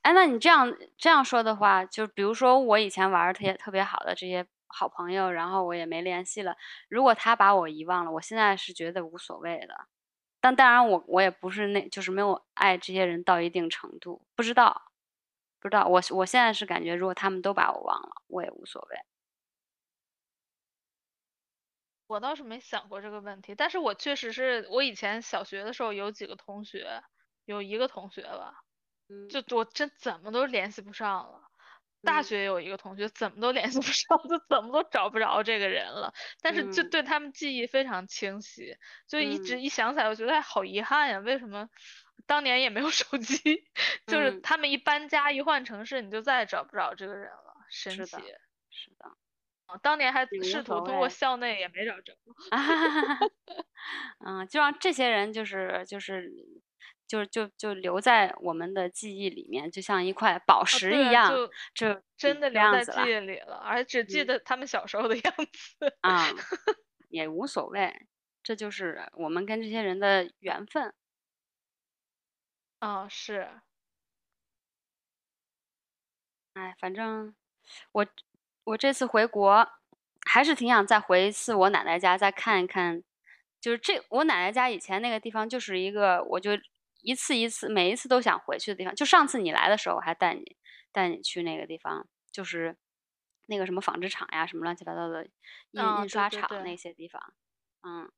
[0.02, 6.58] 哎，那你这样这样说的话，就比如说我以前玩的特别特别好的这些好朋友，然后我也没联系了。
[6.90, 9.88] 如果他把我遗忘了，我现在是觉得无所谓的。
[10.42, 14.22] 但当然，我我也不是那，就是没有爱这些人到一定程度。
[14.36, 14.92] 不知道，
[15.60, 15.88] 不知道。
[15.88, 18.98] 我我现在是感觉，如果他们都把我忘了，我也无所谓。
[22.08, 27.02] 我倒是没想过这个问题，但是我确实是我以前小学的时候有几个同学，
[27.46, 28.54] 有一个同学吧，
[29.10, 31.42] 嗯就我真怎么都联系不上了。
[32.04, 38.78] 大嗯学有一个同学怎么都联系不上，就怎么都找不着这个人了，但是就嗯对他们记忆非常清晰，
[39.08, 41.68] 就一直嗯一想起来，我觉得哎好遗憾呀，为什么
[42.28, 43.40] 当年也没有手机？
[44.08, 48.36] 就是嗯他们一搬家一换城市，你就再也找不着这个人了，神奇。
[48.70, 49.16] 是的，啊
[49.82, 52.14] 当年还试图通过校内也没找着。
[52.52, 52.60] 啊
[54.26, 56.32] 嗯，就让这些人就是就是
[57.08, 65.98] 就就就留在我们的记忆里面，就像一块宝啊，石一样，就这真的这留在记忆里了，而只记嗯得他们小时候的 样子。
[66.02, 66.28] 啊，
[67.10, 68.08] 也无所谓，
[68.44, 70.94] 这就是我们跟这些人的缘分。
[72.82, 73.50] 哦，是，
[76.54, 77.36] 哎，反正
[77.92, 78.06] 我
[78.66, 79.68] 我这次回国，
[80.30, 83.04] 还是挺想再回一次我奶奶家，再看一看。
[83.62, 86.52] 就是这我奶奶家以前那个地方，就是一个我就
[87.02, 88.94] 一次一次每一次都想回去的地方。
[88.94, 90.58] 就上次你来的时候，我还带你
[90.92, 92.76] 带你去那个地方，就是
[93.48, 95.26] 那个什么纺织厂呀，什么乱七八糟的
[95.72, 97.22] 印啊，印刷厂那些地方，
[97.88, 98.12] 嗯。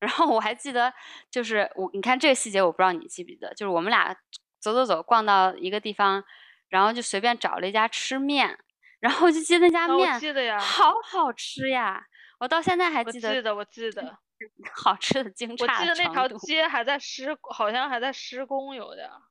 [0.00, 0.94] 然后我还记得，
[1.28, 4.14] 就是我你看这个细节，我不知道你记不记得，就是我们俩
[4.60, 6.22] 走走走，逛到一个地方，
[6.68, 8.60] 然后就随便找了一家吃面，
[9.00, 12.04] 然后就接那家面记得呀，好好吃呀，
[12.40, 14.18] 我到现在还记得我记得，我记得，
[14.74, 16.28] 好吃的惊我诧的记得那条。
[16.28, 19.22] 街还在施，好像还在施工，有点儿，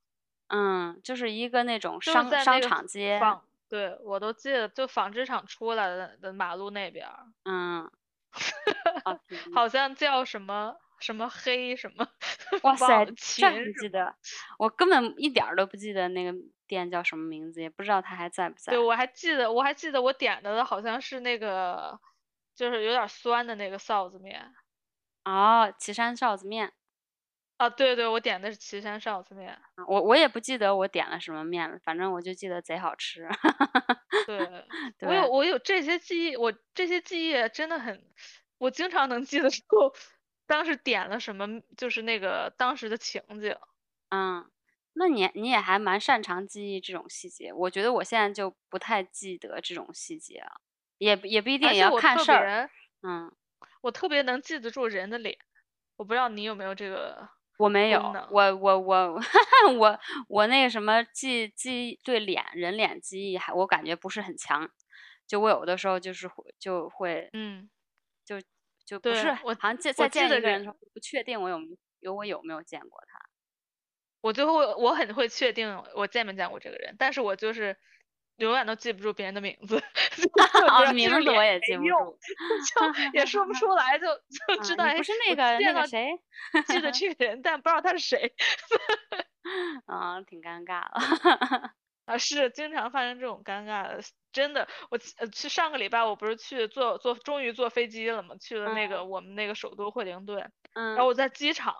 [0.49, 3.19] 嗯，就是一个那种就是商商场街，
[3.69, 7.89] 对，我都记得，就纺织厂出来的的马路那边儿，嗯，
[9.53, 12.07] 好像叫什么什么黑什么，
[12.63, 14.15] 忘哇塞，了这秦还什么，记得，
[14.59, 16.33] 我根本一点儿都不记得那个
[16.67, 21.99] 店叫什么名字，也不知道它还在不在对，我还记得，我还记得我点的好像是那个，
[22.55, 24.53] 就是有点酸的那个臊子面。
[25.25, 26.73] 哦，岐山臊子面。
[27.57, 29.51] 啊，对对，我点的是岐山臊子面。
[29.51, 33.27] 啊我我也不记得我点了什么面了，反正我就记得贼好吃。
[34.25, 34.65] 对，
[34.99, 38.03] 我有，我有这些记忆，我这些记忆真的很，
[38.57, 39.93] 我经常能记得 住
[40.45, 41.47] 当时点了什么，
[41.77, 43.55] 就是那个当时的情景。
[44.11, 44.49] 嗯，
[44.97, 50.61] 那你你也还蛮擅长记忆这种细节，我觉得我现在就不太记得这种细节了，
[50.97, 52.69] 也也不一定，也要看事儿。
[53.03, 53.31] 嗯，
[53.81, 55.37] 我特别能记得住人的脸，
[55.97, 58.01] 我不知道你有没有这个我没有。
[58.31, 59.19] 我我我
[59.77, 64.69] 我我那个什么记记对脸人脸记忆还我感觉不是很强，
[65.27, 67.69] 就我有的时候就是会就会嗯，
[68.25, 68.35] 就
[68.85, 71.67] 就不是，我好像见我再见一个人的时候不确定我有没
[71.99, 73.26] 有我有没有见过他。
[74.21, 77.77] 我最后我很会确定我见没见过这个人，但是我就是
[78.37, 79.81] 永远都记不住别人的名字，
[80.87, 82.17] 就名字我也，记不住。
[83.13, 84.07] 就也说不出来，就
[84.47, 86.07] 就知啊，道不是那个那见到个谁？
[86.67, 88.33] 记得 这个人，但不知道他是谁。
[89.85, 91.73] 啊，挺尴尬了。
[92.05, 94.01] 啊，是经常发生这种尴尬的，
[94.31, 94.67] 真的。
[94.89, 101.75] 我呃去上个礼拜，我不是去坐坐，终于坐飞机了嘛，去了那嗯个我们那个首都惠灵顿，然嗯后我在机场，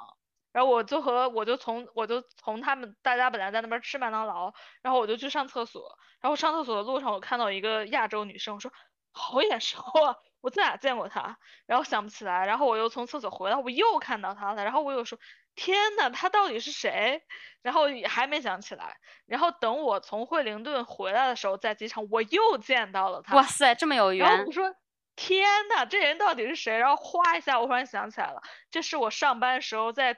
[0.52, 8.72] 然后我就和我就从我就从他们大家本来在那边吃麦当劳，然后我就去上厕所，然后上厕所的路上我看到一个亚洲女生，我说
[9.12, 11.38] 好眼熟啊，我在哪见过她？
[11.66, 15.18] 然后想不起来，然后我又从厕所回来，我又看到她了，然后我又说
[15.56, 17.22] 天呐，她到底是谁？
[17.64, 18.96] 然后也还没想起来，
[19.26, 24.28] 然后等我从惠灵顿回来的时候，在机场我又见到了她，哇塞，这么有缘。
[24.28, 24.74] 然后我说
[25.16, 26.78] 天呐，这人到底是谁？
[26.78, 28.42] 然后哗一下，我忽然想起来了，
[28.72, 30.16] 这是我上班时候在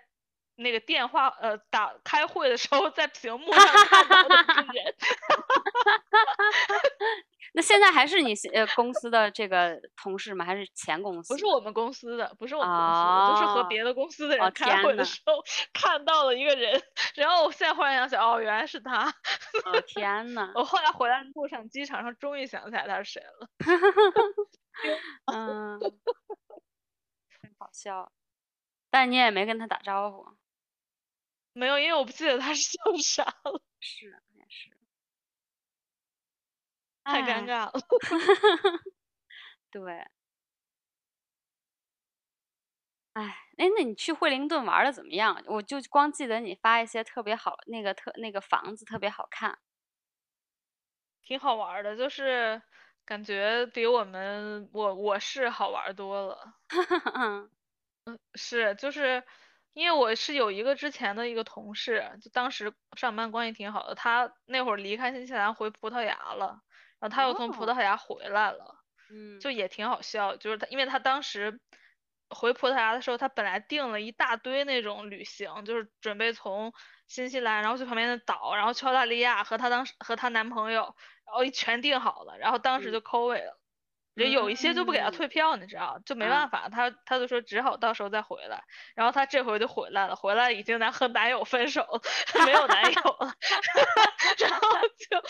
[0.59, 4.35] 那个电话呃打开会的时候在屏幕上看到的
[4.73, 4.95] 人。
[7.53, 10.45] 那现在还是你呃公司的这个同事吗？
[10.45, 11.33] 还是前公司？
[11.33, 15.41] 不是我们公司的，不是我们公司的，就是和哦别的公司的哦人开会的时候
[15.73, 16.79] 看到了一个人，
[17.15, 19.09] 然后我现在忽然想起来，哦，原来是他。
[19.65, 23.49] 哦天呐， 我后来回来路上，机场上终于想起来他是谁了。
[25.33, 28.11] 嗯，真好笑。
[28.91, 30.27] 但你也没跟他打招呼。
[31.59, 34.69] 没有，因为我不记得他是叫啥了，是，也是。
[37.07, 37.45] 太尴哎。
[37.45, 37.71] 尬了。
[39.71, 40.09] 对。
[43.15, 43.23] 哎，
[43.57, 45.41] 哎，那你去惠灵顿玩的怎么样？
[45.47, 49.59] 我就光记得你发一些特别好，那个特那个房子特别好看。
[51.25, 52.61] 挺好玩的，就是
[53.05, 56.53] 感觉比我们我我是好玩多了。
[57.15, 57.49] 嗯
[58.35, 59.23] 是，就是
[59.79, 66.59] 因为我是有一个之前的一个同事，就当时上班关系挺好的，他那会儿离开新西兰回葡萄牙了，
[66.99, 68.75] 然后他又从葡哦萄牙回来了，
[69.09, 71.61] 嗯就也挺好笑，就是他，因为他当时
[72.29, 76.73] 回葡萄牙的时候，他本来订了一大堆那种旅行，就是准备从
[77.07, 80.93] 新西兰，然后去旁边的岛，然后去澳大利亚和她当时和她男朋友，
[81.25, 83.57] 然后一全订好了，然后当时就扣尾了。
[84.19, 88.63] 就有一些就不给他退票，你知道，就没办法，他他就说只好到时候再回来。
[88.95, 91.85] 然后他这回就回来了，回来已经在和男友分手，
[92.45, 93.33] 没有男友了。
[94.37, 94.59] 然后
[95.09, 95.23] 就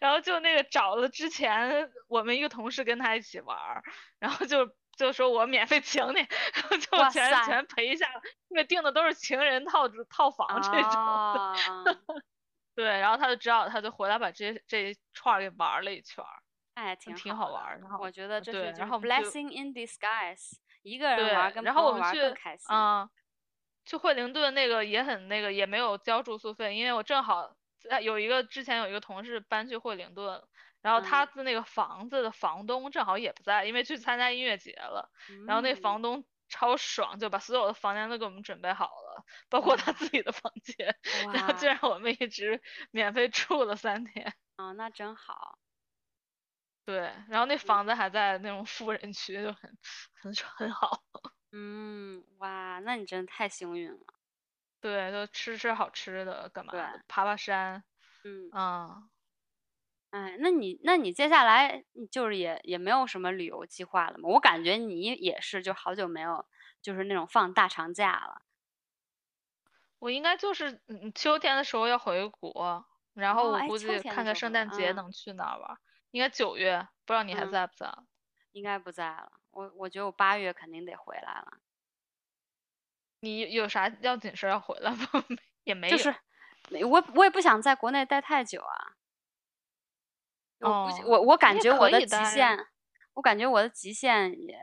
[0.00, 3.58] 然后就那个找了之前我们一个同事跟他一起玩，
[4.18, 8.06] 然后就就说我免费请你，然后就全全赔一下，
[8.48, 12.22] 因为订的都是情人套套房这种。
[12.76, 16.22] 对，然后他就只好他就回来把这这一串给玩了一圈。
[16.76, 22.66] 哎，挺挺好玩的，我觉得这是然后 blessing in disguise，一个人玩跟然后我们去更开心。
[22.70, 23.08] 嗯，
[23.86, 27.56] 去惠灵顿那个也很那个，也没有交住宿费，因为我正好
[27.88, 30.46] 在有一个之前有一个同事搬去惠灵顿，
[30.82, 35.10] 然后他的那个房子的房东正好也不在，因为去参加音乐节了。
[35.46, 40.94] 然后那房东超爽，就把所有的房间都给我们准备好了，包括他自己的房间，
[41.32, 42.60] 然后就让我们一直
[42.90, 44.34] 免费住了三天。
[44.58, 45.58] 哦，那真好。
[46.86, 49.76] 对，然后那房子还在那种富人区，就很
[50.14, 51.02] 很很好。
[51.50, 53.98] 嗯，哇，那你真的太幸运了。
[54.80, 57.02] 对，就吃吃好吃的，干嘛的？
[57.08, 57.82] 爬爬山。
[58.22, 58.48] 嗯。
[58.52, 59.08] 啊。
[60.10, 64.28] 哎，那你那你接下来就是也也没有什么旅游计划了吗？
[64.28, 66.46] 我感觉你也是，就好久没有
[66.80, 68.42] 就是那种放大长假了。
[69.98, 75.78] 我应该就是嗯秋天的时候要回国，然后我估计看看圣诞节能去哪儿玩。
[76.10, 77.92] 应该九月，不知道你还在不在？
[78.52, 79.32] 应该不在了。
[79.50, 81.58] 我我觉得我八月肯定得回来了。
[83.20, 85.06] 你有啥要紧事要回来吗？
[85.64, 85.96] 也没有。
[85.96, 86.14] 就是，
[86.86, 88.96] 我我也不想在国内待太久啊。
[90.60, 90.90] 哦。
[91.04, 92.66] 我我感觉我的极限，
[93.14, 94.58] 我感觉我的极限也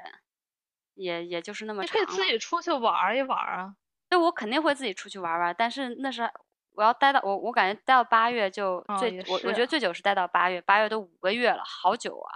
[0.94, 2.02] 也也就是那么长。
[2.02, 3.76] 你可以自己出去玩一玩啊。
[4.10, 6.32] 对，我肯定会自己出去玩玩，但是那是。
[6.76, 12.32] 我要待到我，我感觉待到八月就最，我我觉得最久是待到八月，八月都五个月了，好久啊。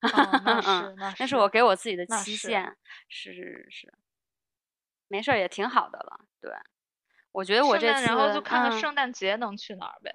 [0.44, 2.76] 那是那是我给我自己的期限，
[3.08, 3.92] 是是是，
[5.08, 6.20] 没事儿也挺好的了。
[6.40, 6.52] 对，
[7.32, 10.14] 我觉得我这次然后就看看圣诞节能去哪儿呗。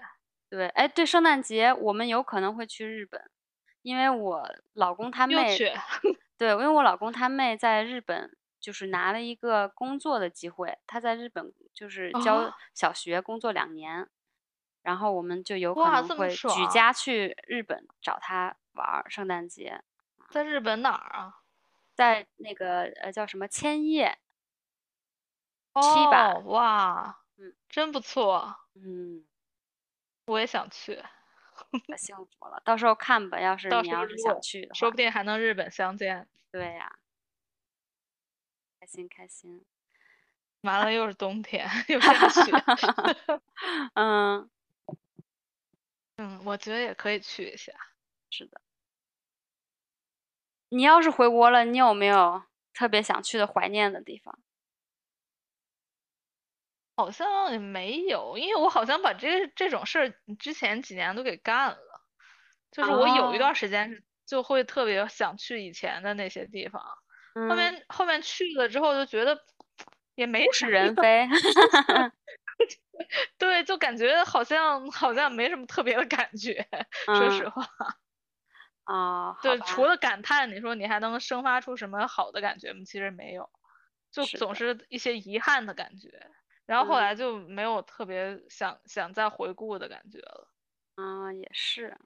[0.49, 3.29] 对，哎，对，圣诞节我们有可能会去日本，
[3.81, 5.57] 因为我老公他妹，
[6.37, 8.33] 对，因为我老公他妹在日本。
[8.63, 14.09] 就是拿了一个工作的机会，他在日本就是教小学工作两年，
[14.81, 19.83] 然后我们就有可能会举家去日本找他玩圣诞节。
[20.31, 21.41] 在日本哪儿啊？
[21.93, 24.17] 在那个呃叫什么千叶？
[25.73, 26.35] 七吧？
[26.45, 28.55] 哇，嗯，真不错。
[28.75, 29.25] 嗯，
[30.27, 31.03] 我也想去。
[31.87, 33.39] 太幸福了，到时候看吧。
[33.39, 36.27] 要是你要是想去，说不定还能日本相见。
[36.49, 36.95] 对呀。
[38.83, 39.63] 开心开心，
[40.59, 42.41] 完了又是冬天， 又下雪。
[43.95, 44.49] 嗯
[46.17, 47.71] 嗯，我觉得也可以去一下。
[48.29, 48.59] 是的，
[50.67, 54.37] 你要是回国了，你有没有特别想去的、怀念的地方？
[56.97, 62.05] 好像也没有，因为我好像把这这种事儿之前几年都给干了。
[62.69, 66.83] 就是我有一段时间就会特别想去以前的那些地方。
[67.33, 69.37] 后面后面去了之后就觉得
[70.15, 71.27] 也没是人非，
[73.37, 76.67] 对，就感觉好像好像没什么特别的感觉，
[77.05, 77.67] 说实话。
[78.85, 82.83] 啊， 对，除了感叹，你说你还能生发出什么好的感觉吗？
[82.85, 83.49] 其实没有，
[84.11, 86.29] 就总是一些遗憾的感觉。
[86.65, 90.49] 然后后来就没有特别想想再回顾的感觉了。
[90.95, 91.97] 啊，也是。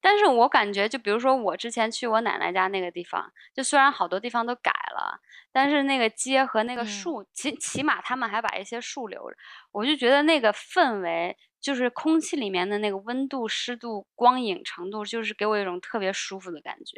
[0.00, 5.20] 但是我感觉，就比如说我之前去我奶奶家那个地方，就虽然好多地方都改了，
[5.52, 9.36] 但是那个街和那个树，起起码他们还把一些树留着，
[9.72, 16.96] 我就觉得那个氛围，就是空气里面的那个温度、湿度、光影程度，就是给我一种特别舒服的感觉。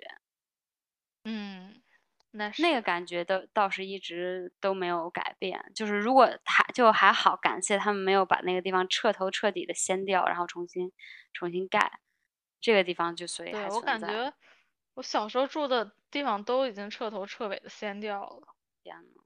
[1.25, 1.83] 嗯，
[2.31, 5.73] 那那个感觉倒倒是一直都没有改变。
[5.75, 10.93] 就是如果还就还好，感谢他们没有把那个地方彻头彻底的掀掉，然后重新
[11.33, 12.01] 重新盖。
[12.61, 14.33] 这个地方就所以还我感觉
[14.95, 18.55] 我小时候住的地方都已经彻头彻尾的掀掉了。
[18.83, 19.23] 天呐，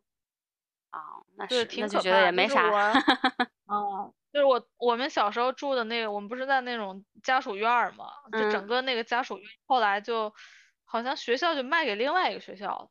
[0.90, 1.00] 啊，
[1.36, 2.70] 那是那就觉得也没啥。
[3.70, 8.06] 嗯，就是我我们小时候住的那个，我们不是在那种家属院嘛，
[8.36, 10.34] 就整个那个家属院后来就
[10.84, 12.88] 好像学校就卖给另外一个学校了，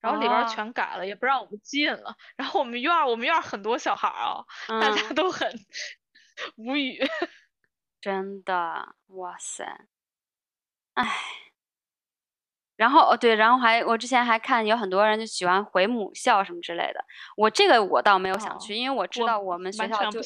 [0.00, 2.16] 然后里边全改了，也不让我们进了。
[2.36, 4.44] 然后我们院儿我们院儿很多小孩儿啊，
[4.78, 5.50] 大家都很
[6.56, 7.00] 无语。
[8.02, 9.86] 真的，哇塞，
[10.96, 11.51] 唉，
[12.82, 17.04] 然后哦对，然后还我之前还看有很多人就喜欢回母校什么之类的，
[17.36, 20.20] 我这个我倒没有想哦去，因为我知道我们学校就。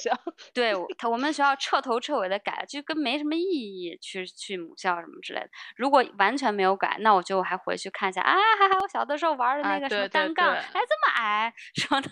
[0.55, 5.51] 对我他我们学校彻头彻尾的改，就跟没什么意义去去母校什么之类的。
[5.77, 12.09] 如果完全没有改，那我就还回去看一下啊，还还我小的时候玩的那哎个什么单杠，对还这么矮 什么的，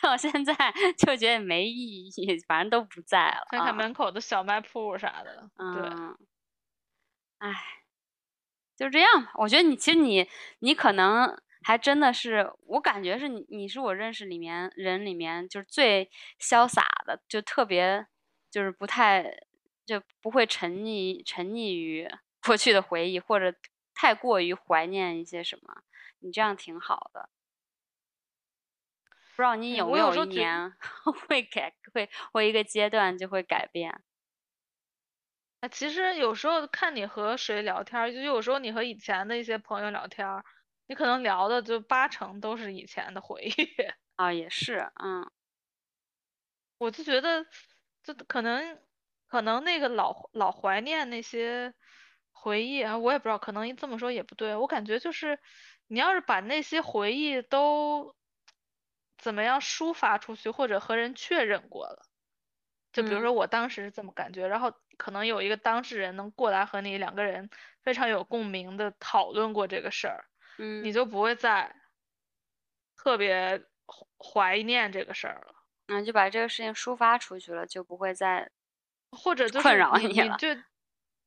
[0.00, 0.54] 但我现在
[0.98, 3.46] 就觉得没意义，反正都不在了啊。
[3.50, 6.16] 看看门口的小卖铺啥的，对，嗯，
[7.38, 7.54] 唉，
[8.78, 9.32] 就这样吧。
[9.34, 10.28] 我觉得你其实你
[10.60, 16.08] 你可能还真的是，我感觉是你你是我认识里面人里面就是最
[16.40, 18.06] 潇洒的，就特别
[18.50, 19.24] 就是不太
[19.84, 22.08] 就不会沉溺沉溺于
[22.46, 23.52] 过去的回忆，或者
[23.94, 25.82] 太过于怀念一些什么。
[26.20, 27.28] 你这样挺好的。
[29.36, 30.72] 不知道你哎有没有一年
[31.28, 34.02] 会改会会一个阶段就会改变？
[35.62, 40.44] 哎，其实有时候看你和谁聊天儿，就有时候你和以前的一些朋友聊天儿，
[40.86, 43.50] 你可能聊的就八成都是以前的回忆。
[44.18, 45.30] 啊，也是，嗯
[46.80, 47.44] 我就觉得，
[48.04, 48.78] 就可能
[49.26, 51.74] 可能那个老老怀念那些
[52.30, 54.54] 回忆啊，我也不知道，可能这么说也不对。
[54.56, 55.38] 我感觉就是，
[55.88, 58.14] 你要是把那些回忆都
[59.20, 62.06] 怎么样抒发出去，或者和人确认过了，
[62.98, 63.22] 就比如嗯。
[63.22, 67.48] 说我当时是这么感觉，然后可能有一个当事人能过来和你两个人
[67.84, 70.24] 非常有共鸣的讨论过这个事儿，
[70.80, 70.92] 你嗯。
[70.92, 71.72] 就不会再
[72.98, 75.54] 特别怀怀念这个事儿了。
[75.90, 78.50] 嗯，就把这个事情抒发出去了，就不会再
[79.12, 80.48] 或者就困是你扰你了就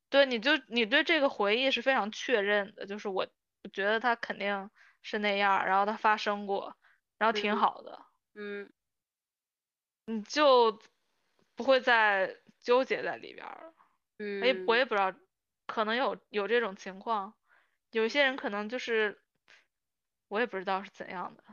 [0.10, 3.28] 对你就你对这个回忆是非常确认的，就是我
[3.64, 4.70] 我觉得他肯定
[5.02, 6.76] 是那样，然后他发生过，
[7.18, 7.58] 然后挺嗯。
[7.58, 8.06] 好的，
[8.36, 8.72] 嗯。
[10.08, 10.72] 你就
[11.58, 13.74] 不会再纠结在里边儿了。
[14.20, 15.14] 嗯也我嗯也不知道，
[15.68, 17.36] 可能有有这种情况，
[17.92, 19.22] 有一些人可能就是
[20.32, 21.44] 我也不知道是怎样的，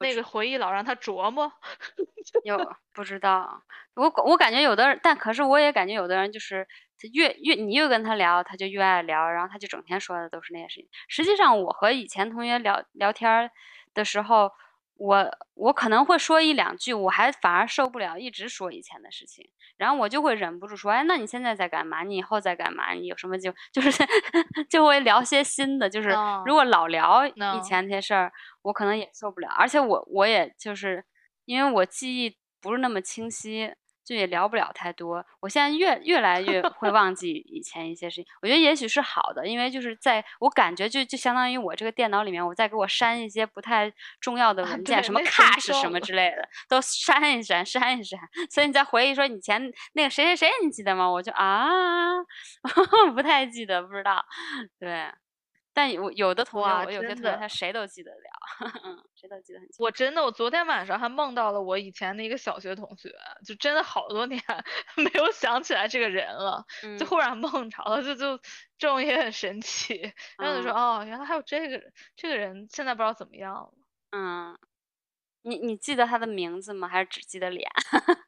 [0.00, 1.50] 那个回忆老让他琢磨。
[2.42, 3.62] 有不知道，
[3.94, 6.66] 我我感觉有的人，但可是我也感觉有的人就是
[6.98, 10.88] 他越越你越跟他聊，他就越爱聊，然后他就整天说的都是那些事情。
[11.08, 13.50] 实际上，我和以前同学聊聊天儿
[13.94, 14.52] 的时候，
[14.98, 22.02] 我我可能会说一两句，我还反而受不了一直说以前的事情，然后我就会忍不住说，哎，那你现在在干嘛？
[22.02, 22.92] 你以后在干嘛？
[22.92, 23.90] 你有什么就就是
[24.70, 28.32] 就会聊些新的，就是哦如果老聊以前那些事儿，
[28.62, 31.04] 我可能也受不了，而且我我也就是
[31.44, 33.74] 因为我记忆不是那么清晰，
[34.06, 35.22] 就也聊不了太多。
[35.40, 48.18] 我现在越越来越 会忘记以前一些事情，我觉得也许是好的，因为就是在我感觉就就相当于我这个电脑里面，我在给我删一些不太重要的啊文件，对什么 cache 什么之类的，都删一删，删一删。
[48.48, 49.60] 所以你再回忆说以前
[49.94, 51.10] 那个谁谁谁，你记得吗？
[51.10, 51.66] 我就啊，
[53.14, 54.24] 不太记得，不知道。
[54.78, 55.10] 对，
[55.76, 59.82] 但有有的同学，我有些真的同学他谁都记得了，嗯， 谁都记得很清楚。
[59.84, 63.10] 我真的，我昨天晚上还梦到了我以前的一个小学同学，
[63.44, 64.40] 就真的好多年
[64.96, 68.38] 没有想起来这个人了，嗯就忽然梦着了，就就
[68.78, 70.10] 这种也很神奇。
[70.38, 73.70] 然后就说，哦，原来还有这个人，这个人现在不知道怎么样了。
[74.12, 74.58] 嗯，
[75.42, 76.88] 你你记得他的名字吗？
[76.88, 77.68] 还是只记得脸？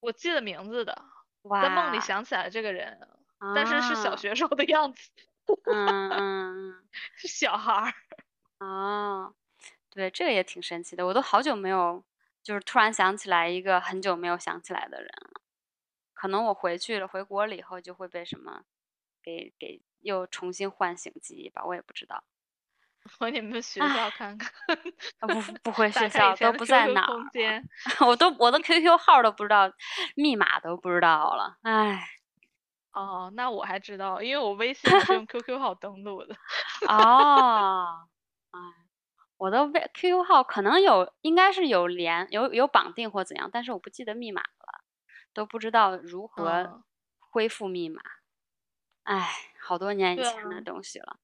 [0.00, 1.02] 我记得名字的，
[1.62, 3.00] 在梦里想起来这个人，
[3.54, 5.10] 但是是小啊，学时候的样子，
[5.66, 6.74] 嗯嗯
[7.16, 7.92] 是小孩儿。
[8.58, 8.68] 嗯，
[9.30, 9.34] 哦，
[9.90, 12.04] 对，这个也挺神奇的，我都好久没有，
[12.42, 15.40] 就是突然想起来一个很久没有想起来的人了。
[16.14, 18.62] 可能我回去了，回国了以后就会被什么
[19.22, 22.24] 给给又重新唤醒记忆吧，我也不知道。
[23.18, 24.52] 回你们学校看看，
[25.20, 28.06] 啊不不回学校都不在哪儿。
[28.06, 29.72] 我都我的 QQ 号都不知道，
[30.16, 32.17] 密码都不知道了，唉。
[32.98, 36.34] 哦，那我还知道，因为我微信是用 QQ 号登录的。
[36.88, 38.08] 哦，
[38.50, 38.58] 哎，
[39.36, 44.82] 我的微 QQ 号可能有，应该是有连有有绑定或怎样，但是我不记得密码了，
[45.32, 46.82] 都不知道如何嗯
[47.18, 48.02] 恢复密码。
[49.04, 49.28] 哎，
[49.60, 51.18] 好多年以前的啊东西了。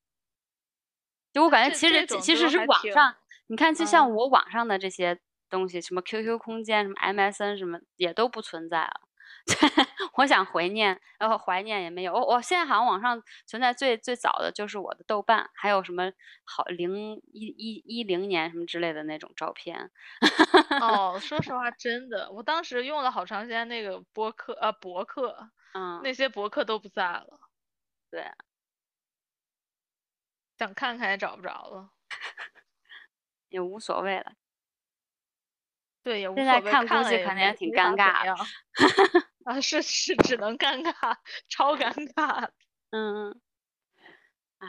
[1.32, 3.16] 就我感觉其实其实是网上，
[3.48, 5.20] 你看，就像嗯我网上的这些
[5.50, 9.03] 东西，什么 QQ 空间、什么 MSN 什么，也都不存在了。
[10.14, 12.12] 我想怀念，然后怀念也没有。
[12.12, 16.10] 我我现在好像网上存在最最早的就是我的豆瓣，还有什么
[16.44, 19.90] 好零一一一零年什么之类的那种照片。
[20.80, 27.26] 哦，说实话，真的，我当时用了好长时间那个播客，呃，博客，嗯，那些博客都不在了，
[28.10, 28.24] 对，
[30.58, 31.90] 想看看也找不着了。
[33.50, 34.32] 也无所谓了。
[36.02, 38.36] 对，也无现所谓，在看估计肯定挺没法怎尴尬的样
[39.44, 41.16] 啊，是是，只能尴尬，
[41.48, 42.48] 超尴尬。
[42.90, 43.40] 嗯，
[44.58, 44.68] 哎，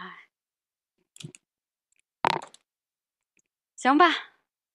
[3.75, 4.05] 行吧，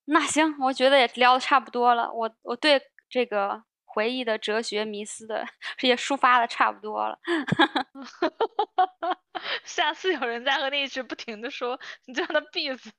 [0.07, 2.13] 那行，我觉得也聊的差不多了。
[2.13, 5.47] 我我对这个回忆的哲学迷思的
[5.83, 7.19] 也抒发的差不多了。
[9.65, 12.93] 下次有人再和你一直不停的说，你就让他闭嘴。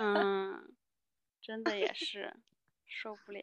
[0.00, 0.74] 嗯，
[1.42, 2.34] 真的也是
[2.86, 3.42] 受不了。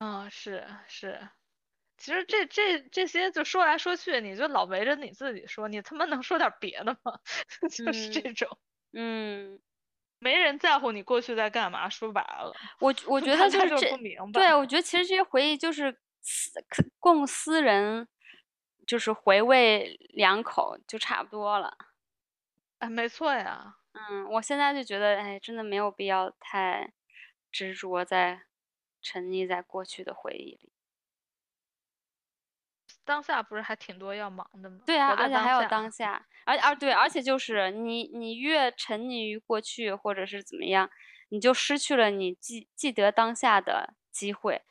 [0.00, 1.18] 啊，是是，
[1.98, 7.18] 其实这这这些就说来说去，你就老围着你自己说，你他妈能说点别的吗？
[7.70, 8.48] 就是这种，
[8.92, 9.60] 嗯，
[10.18, 11.88] 没人在乎你过去在干嘛。
[11.88, 13.88] 说白了，我我觉得就是这，
[14.32, 16.50] 对我觉得其实这些回忆就是私
[17.00, 18.08] 供私人，
[18.86, 21.76] 就是回味两口就差不多了。
[22.80, 23.76] 哎，没错呀。
[23.92, 26.92] 嗯，我现在就觉得，哎，真的没有必要太
[27.50, 28.45] 执着在。
[29.06, 30.72] 沉溺在过去的回忆里，
[33.04, 34.80] 当下不是还挺多要忙的吗？
[34.84, 40.90] 对啊，而且还有当下，而而对，而且就是你你越沉溺于过去或者是怎么样，
[41.28, 44.62] 你就失去了你记记得当下的机会，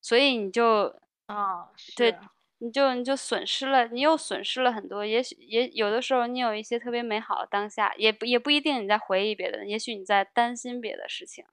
[0.00, 2.16] 所以你就啊，对，
[2.58, 5.04] 你就你就损失了，你又损失了很多。
[5.04, 11.44] 也许也有的时候你有一些特别美好的当下，也不也不一定你在回忆别的，也许你在担心别的事情。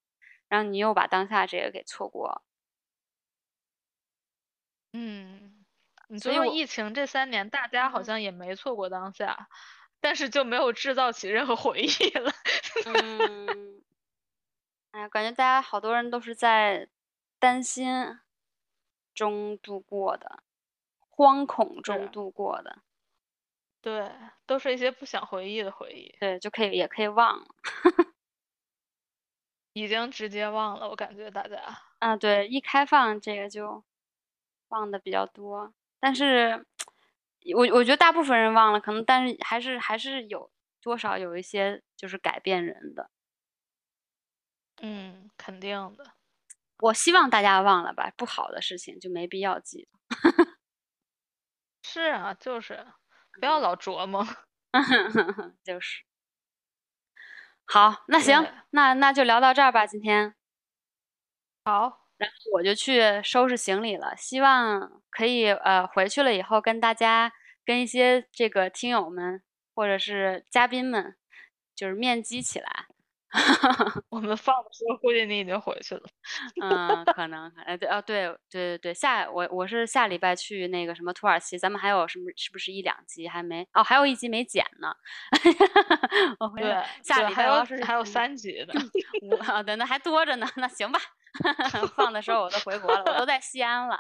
[0.50, 2.44] 然后你又把当下这个给错过，
[4.94, 5.64] 嗯，
[6.08, 9.48] 你说疫情这三年，大家好像也没错过当下，
[10.02, 12.32] 但是就没有制造起任何回忆了。
[12.88, 13.84] 嗯，
[14.92, 16.90] 哎，感觉大家好多人都是在
[17.38, 18.20] 担心
[19.14, 20.42] 中度过的，
[21.12, 22.82] 惶恐中度过的，
[23.82, 24.12] 对，
[24.48, 27.46] 都是一些不想回忆的回忆，对，就可以也可以忘了。
[29.80, 31.58] 已经直接忘了，我感觉大家
[32.00, 33.84] 啊，对，一开放这个就
[34.70, 36.66] 忘的比较多，但是
[37.56, 40.52] 我我觉得大部分人忘了，可能但是还是还是有
[40.82, 43.10] 多少有一些就是改变人的，
[44.82, 46.04] 嗯，肯定的。
[46.80, 49.88] 我希望大家忘了吧，不好的事情就没必要记。
[51.84, 52.86] 是啊，就是
[53.40, 54.26] 不要老琢磨，
[55.64, 56.09] 就是。
[57.72, 59.86] 好，那行，那那就聊到这儿吧。
[59.86, 60.34] 今天，
[61.64, 64.16] 好，然后我就去收拾行李了。
[64.18, 67.32] 希望可以呃回去了以后跟大家、
[67.64, 69.44] 跟一些这个听友们
[69.76, 71.16] 或者是嘉宾们，
[71.76, 72.88] 就是面基起来。
[74.10, 76.02] 我们放的时候，估计你已经回去了。
[76.62, 82.26] 嗯，可能，哎，对，哦，对，对，对，对，下我我是下礼拜去那个什么土耳其，咱们还有什么？
[82.36, 83.68] 是不是一两集还没？
[83.74, 84.94] 哦，还有一集没剪呢。
[86.58, 88.74] 对，下礼拜还有还有三集的，
[89.46, 90.48] 啊，对，那还多着呢。
[90.56, 91.00] 那行吧。
[91.96, 94.00] 放的时候我都回国了，我都在西安了。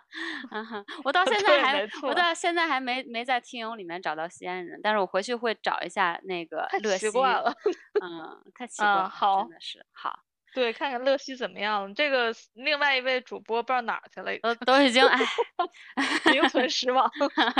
[1.03, 7.05] 我到现在还，我到现在还没没在听友里面找到西安人，但是我回去会找一下那个乐西。
[7.07, 7.53] 太奇怪了，
[8.01, 9.11] 嗯，太奇怪了，
[9.41, 10.19] 真的是好。
[10.51, 11.93] 对，看看乐西怎么样了。
[11.93, 15.19] 这个另外一位主播不知道哪儿去了，都都已经哎，
[16.33, 17.09] 名存实亡。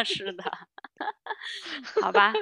[0.04, 0.44] 是的，
[2.02, 2.34] 好吧，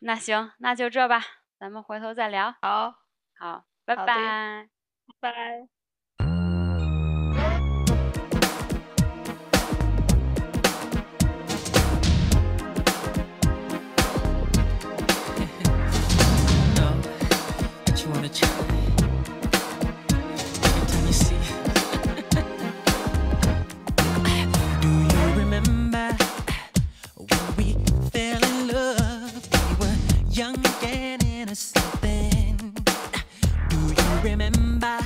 [0.00, 1.22] 那行，那就这吧，
[1.58, 2.54] 咱们回头再聊。
[2.60, 2.94] 好，
[3.38, 4.68] 好，拜拜，
[5.20, 5.68] 拜。
[31.56, 32.76] something.
[33.70, 34.98] Do you remember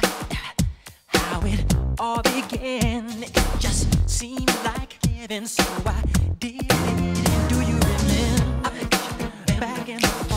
[1.07, 3.23] how it all began?
[3.23, 6.03] It just seemed like heaven, so I
[6.41, 7.49] did it.
[7.49, 8.71] Do you remember
[9.61, 10.30] back in the